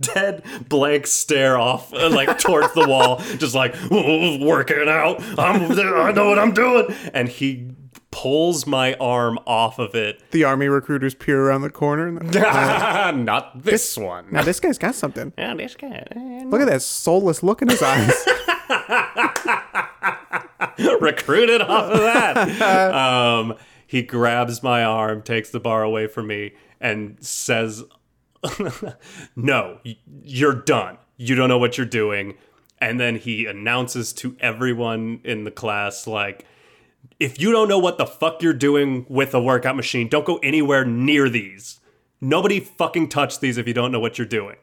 [0.00, 5.20] dead blank stare off uh, like towards the wall, just like working out.
[5.38, 6.94] I'm I know what I'm doing.
[7.12, 7.70] And he
[8.12, 10.20] pulls my arm off of it.
[10.32, 12.08] the army recruiters peer around the corner.
[12.34, 14.26] And Not this one.
[14.32, 15.32] now this guy's got something.
[15.38, 16.04] Yeah, this guy.
[16.10, 18.12] eh, Look at that soulless look in his eyes.
[21.00, 22.94] recruited off of that.
[22.94, 23.54] um,
[23.86, 27.82] he grabs my arm, takes the bar away from me, and says,
[29.36, 29.78] No,
[30.22, 30.98] you're done.
[31.16, 32.34] You don't know what you're doing.
[32.78, 36.46] And then he announces to everyone in the class, like,
[37.18, 40.38] if you don't know what the fuck you're doing with a workout machine, don't go
[40.38, 41.80] anywhere near these.
[42.20, 44.56] Nobody fucking touch these if you don't know what you're doing.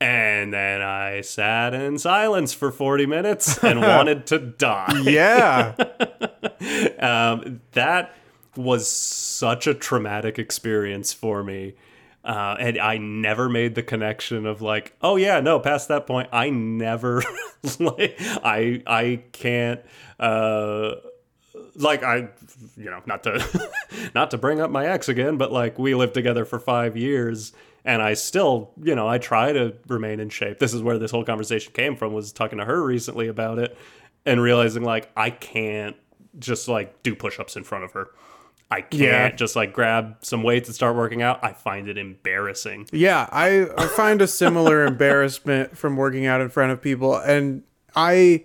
[0.00, 5.02] And then I sat in silence for 40 minutes and wanted to die.
[5.04, 5.74] yeah.
[6.98, 8.14] Um, that
[8.56, 11.74] was such a traumatic experience for me.
[12.24, 16.28] Uh, and I never made the connection of like, oh yeah, no, past that point,
[16.32, 17.22] I never,
[17.78, 19.80] like, I, I can't,
[20.18, 20.92] uh,
[21.76, 22.28] like I,
[22.76, 23.70] you know, not to,
[24.14, 27.52] not to bring up my ex again, but like we lived together for five years,
[27.84, 30.58] and I still, you know, I try to remain in shape.
[30.58, 32.12] This is where this whole conversation came from.
[32.12, 33.76] Was talking to her recently about it,
[34.24, 35.96] and realizing like I can't
[36.38, 38.08] just like do push-ups in front of her.
[38.70, 39.30] I can't Yeah.
[39.30, 41.38] just like grab some weights and start working out.
[41.44, 42.88] I find it embarrassing.
[42.92, 47.62] Yeah, I, I find a similar embarrassment from working out in front of people, and
[47.94, 48.44] I,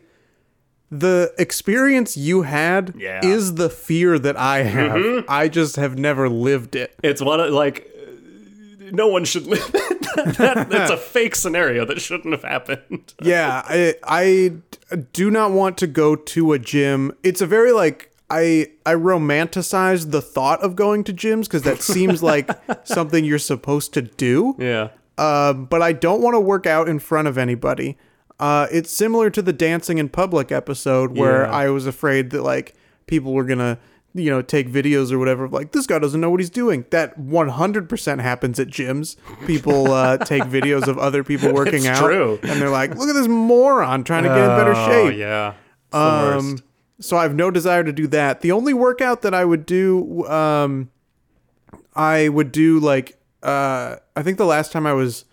[0.91, 3.21] the experience you had Yeah.
[3.23, 5.23] is the fear that I have.
[5.29, 6.93] I just have never lived it.
[7.01, 7.87] It's one of like
[8.91, 9.71] no one should live.
[10.37, 13.13] that, that's a fake scenario that shouldn't have happened.
[13.23, 14.53] Yeah, I, I
[15.13, 17.13] do not want to go to a gym.
[17.23, 21.81] It's a very like I I romanticize the thought of going to gyms because that
[21.81, 22.49] seems like
[22.85, 24.55] something you're supposed to do.
[24.59, 24.89] Yeah.
[25.17, 27.97] Um, but I don't want to work out in front of anybody.
[28.41, 31.51] Uh, it's similar to the dancing in public episode where Yeah.
[31.51, 32.73] I was afraid that like
[33.05, 33.77] people were gonna,
[34.15, 35.43] you know, take videos or whatever.
[35.45, 36.85] of, Like this guy doesn't know what he's doing.
[36.89, 39.15] That 100% happens at gyms.
[39.45, 42.39] People uh, take videos of other people working It's out, true.
[42.41, 45.53] and they're like, "Look at this moron trying to get in better Oh, shape." yeah.
[45.93, 46.57] Um,
[46.99, 48.41] so I have no desire to do that.
[48.41, 50.89] The only workout that I would do, um,
[51.95, 55.25] I would do like, uh, I think the last time I was,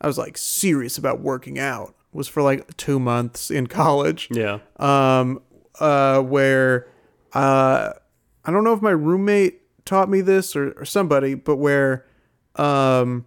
[0.00, 4.28] I was like serious about working out was for like two months in college.
[4.30, 4.58] Yeah.
[4.76, 5.42] Um,
[5.80, 6.86] uh, where,
[7.32, 7.92] uh,
[8.44, 12.04] I don't know if my roommate taught me this or, or somebody, but where,
[12.56, 13.24] um,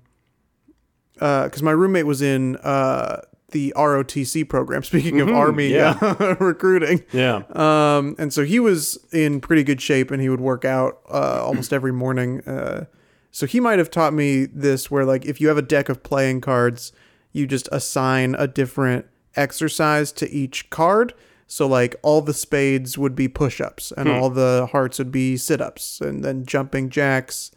[1.13, 3.21] because my roommate was in uh
[3.51, 4.83] the ROTC program.
[4.91, 5.97] Speaking of army yeah.
[6.01, 7.43] uh, recruiting, Yeah.
[7.51, 11.41] um, and so he was in pretty good shape, and he would work out uh,
[11.45, 12.41] almost every morning.
[12.41, 12.85] Uh,
[13.31, 16.03] so he might have taught me this, where like if you have a deck of
[16.03, 16.91] playing cards,
[17.35, 19.05] you just assign a different
[19.35, 21.13] exercise to each card.
[21.47, 25.99] So like all the spades would be push-ups, and all the hearts would be sit-ups,
[25.99, 27.51] and then jumping jacks,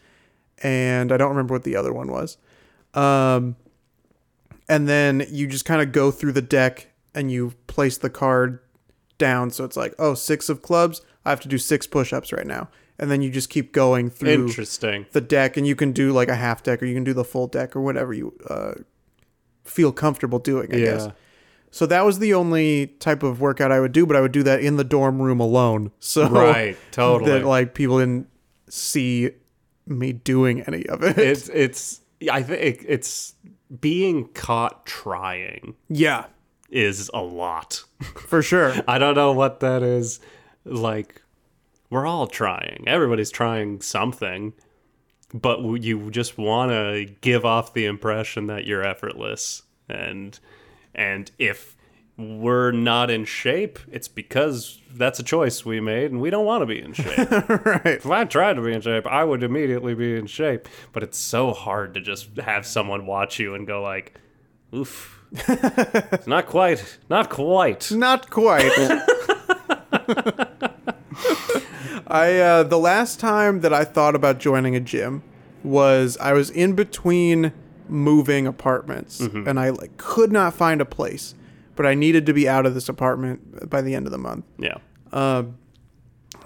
[0.63, 2.37] and I don't remember what the other one was.
[2.93, 3.57] Um,
[4.69, 8.59] and then you just kind of go through the deck and you place the card
[9.17, 9.51] down.
[9.51, 11.01] So it's like, oh, six of clubs.
[11.25, 12.69] I have to do six push-ups right now,
[12.99, 15.07] and then you just keep going through Interesting.
[15.13, 17.25] the deck, and you can do like a half deck, or you can do the
[17.25, 18.73] full deck, or whatever you uh,
[19.69, 20.75] feel comfortable doing.
[20.75, 20.85] I Yeah.
[20.85, 21.09] guess.
[21.71, 24.43] So that was the only type of workout I would do, but I would do
[24.45, 25.93] that in the dorm room alone.
[26.01, 26.77] So Right.
[26.93, 27.31] Totally.
[27.31, 28.29] that like people didn't
[28.69, 29.31] see
[29.87, 31.19] me doing any of it.
[31.19, 32.01] it's it's
[32.31, 33.35] I think it's
[33.81, 36.25] being caught trying yeah,
[36.71, 37.85] is a lot.
[38.17, 38.75] for sure.
[38.89, 40.21] I don't know what that is.
[40.65, 41.23] Like,
[41.91, 42.85] we're all trying.
[42.87, 44.53] Everybody's trying something,
[45.35, 49.63] but you just want to give off the impression that you're effortless.
[49.89, 50.39] And
[50.95, 51.77] and if
[52.17, 56.63] we're not in shape, it's because that's a choice we made, and we don't want
[56.63, 57.31] to be in shape.
[57.31, 57.87] right.
[57.87, 60.67] if I tried to be in shape, I would immediately be in shape.
[60.93, 64.15] But it's so hard to just have someone watch you and go like,
[64.75, 67.93] "Oof." It's not quite, not quite.
[67.93, 68.73] Not quite.
[72.09, 75.23] I uh, the last time that I thought about joining a gym
[75.63, 77.53] was I was in between
[77.89, 81.35] moving apartments and I like could not find a place,
[81.77, 84.45] but I needed to be out of this apartment by the end of the month.
[84.59, 84.79] Yeah.
[85.13, 85.59] Um,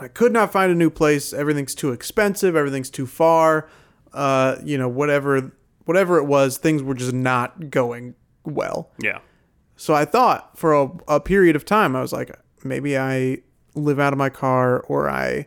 [0.00, 1.32] I could not find a new place.
[1.32, 2.56] Everything's too expensive.
[2.56, 3.68] Everything's too far.
[4.12, 5.52] Uh, you know, whatever,
[5.84, 8.90] whatever it was, things were just not going well.
[9.00, 9.18] Yeah.
[9.76, 13.38] So I thought for a, a period of time, I was like, maybe I
[13.74, 15.46] live out of my car or I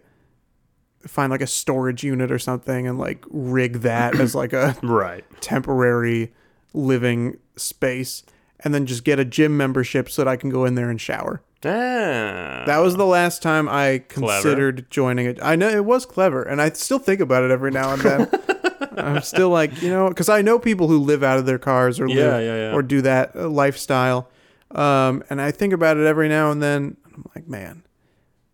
[1.05, 5.23] find like a storage unit or something and like rig that as like a Right.
[5.41, 6.33] temporary
[6.73, 8.23] living space
[8.61, 10.99] and then just get a gym membership so that I can go in there and
[10.99, 11.41] shower.
[11.63, 12.63] Ah.
[12.65, 15.39] That was the last time I considered joining it.
[15.41, 18.29] I know it was clever, and I still think about it every now and then.
[18.97, 21.99] I'm still like, you know, because I know people who live out of their cars
[21.99, 22.73] or Yeah, live yeah, yeah.
[22.73, 24.29] or do that uh, lifestyle,
[24.71, 26.97] um, and I think about it every now and then.
[27.13, 27.83] I'm like, man,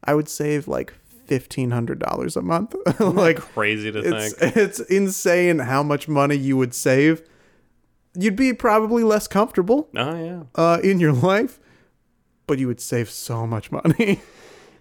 [0.03, 0.93] I would save like
[1.25, 2.75] fifteen hundred dollars a month.
[2.99, 4.55] like, crazy to it's think.
[4.57, 7.21] it's insane how much money you would save.
[8.13, 10.43] You'd be probably less comfortable Oh yeah.
[10.55, 11.59] uh, in your life,
[12.45, 14.21] but you would save so much money.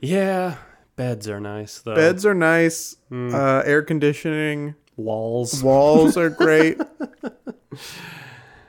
[0.03, 0.57] Yeah.
[0.97, 1.95] Beds are nice though.
[1.95, 2.97] Beds are nice.
[3.11, 3.35] Hmm.
[3.35, 4.75] Uh, air conditioning.
[4.97, 5.63] walls.
[5.63, 6.79] Walls are great.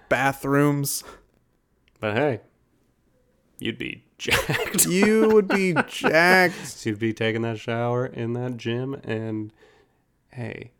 [0.10, 1.04] Bathrooms.
[2.00, 2.42] But hey,
[3.60, 4.86] you'd be jacked.
[4.86, 6.86] You would be jacked.
[6.86, 9.52] you'd be taking that shower in that gym, and
[10.32, 10.72] hey,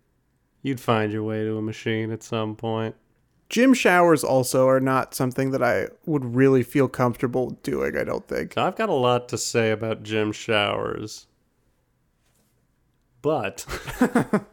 [0.62, 2.96] you'd find your way to a machine at some point.
[3.50, 8.26] Gym showers also are not something that I would really feel comfortable doing, I don't
[8.26, 8.58] think.
[8.58, 11.28] I've got a lot to say about gym showers,
[13.22, 13.66] but
[14.00, 14.46] I'm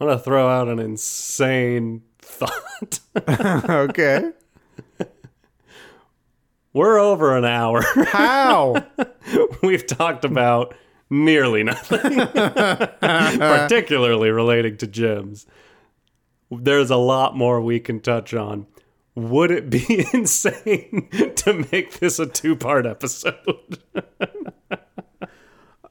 [0.00, 3.00] gonna throw out an insane thought.
[3.68, 4.32] okay.
[6.76, 7.80] We're over an hour.
[8.08, 8.84] How?
[9.62, 10.74] We've talked about
[11.08, 12.00] nearly nothing,
[13.00, 15.46] particularly relating to gyms.
[16.50, 18.66] There's a lot more we can touch on.
[19.14, 23.78] Would it be insane to make this a two part episode?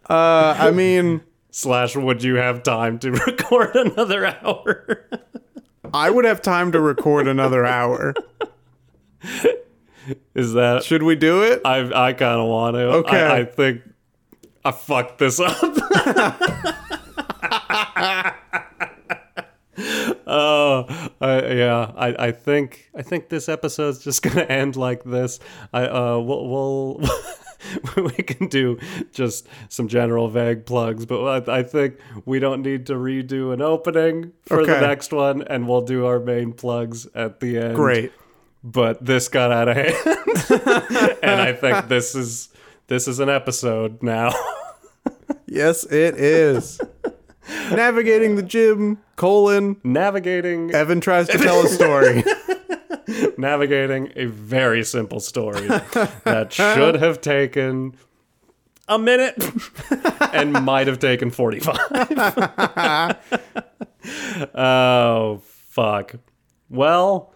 [0.07, 5.09] Uh, I mean, Slash, would you have time to record another hour?
[5.91, 8.13] I would have time to record another hour.
[10.33, 10.83] Is that.
[10.83, 11.61] Should we do it?
[11.65, 12.81] I, I kind of want to.
[12.81, 13.21] Okay.
[13.21, 13.81] I, I think
[14.63, 15.57] I fucked this up.
[20.27, 21.91] Oh, I yeah.
[21.95, 25.39] I, I think I think this episode's just gonna end like this.
[25.73, 27.01] I uh, we'll, we'll
[27.97, 28.79] we can do
[29.11, 33.61] just some general vague plugs, but I, I think we don't need to redo an
[33.61, 37.75] opening for the next one, and we'll do our main plugs at the end.
[37.75, 38.11] Great.
[38.68, 39.95] But this got out of hand,
[41.22, 42.49] and I think this is
[42.88, 44.32] this is an episode now.
[45.45, 46.82] Yes, it is.
[47.72, 49.80] Navigating the gym, colon.
[49.84, 52.24] navigating Evan tries to tell a story.
[53.38, 55.68] navigating a very simple story
[56.24, 57.95] that should have taken
[58.88, 59.36] a minute
[60.34, 61.78] and might have taken 45.
[64.55, 66.16] oh, Fuck.
[66.70, 67.34] Well,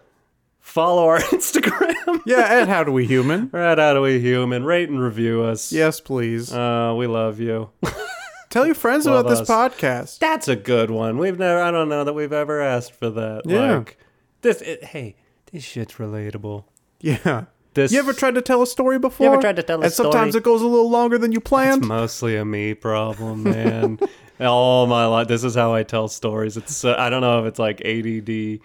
[0.70, 2.20] follow our Instagram.
[2.26, 3.48] Yeah, at How Do We Human?
[3.52, 4.64] Right How Do we human.
[4.64, 5.72] Rate and review us.
[5.72, 6.52] Yes, please.
[6.52, 7.70] Uh, we love you.
[8.50, 9.48] Tell your friends love about this us.
[9.48, 10.18] podcast.
[10.18, 11.18] That's a good one.
[11.18, 11.60] We've never.
[11.62, 13.42] I don't know that we've ever asked for that.
[13.46, 13.78] Yeah.
[13.78, 13.96] Like
[14.42, 14.60] this.
[14.60, 15.16] It, hey,
[15.52, 16.64] this shit's relatable.
[17.00, 17.46] Yeah.
[17.74, 17.92] This.
[17.92, 19.26] You ever tried to tell a story before?
[19.26, 21.38] You ever tried to tell a And sometimes it goes a little longer than you
[21.38, 21.86] It's planned.
[21.86, 23.98] mostly a me problem, man.
[24.40, 26.56] All my life, this is how I tell stories.
[26.56, 28.58] It's uh, I don't know if it's like ADD,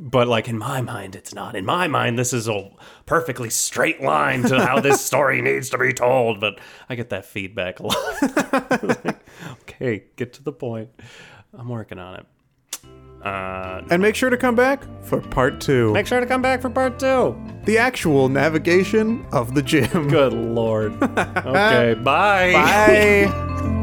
[0.00, 1.54] but like in my mind, it's not.
[1.54, 2.70] In my mind, this is a
[3.06, 6.40] perfectly straight line to how this story needs to be told.
[6.40, 8.82] But I get that feedback a lot.
[8.82, 9.20] Like,
[9.62, 10.88] okay, get to the point.
[11.56, 12.26] I'm working on it.
[13.22, 15.92] Uh, and make sure to come back for part two.
[15.92, 17.36] make sure to come back for part two.
[17.66, 20.08] the actual navigation of the gym.
[20.08, 20.92] Good lord.
[21.02, 22.52] Okay, bye.
[22.52, 23.76] Bye.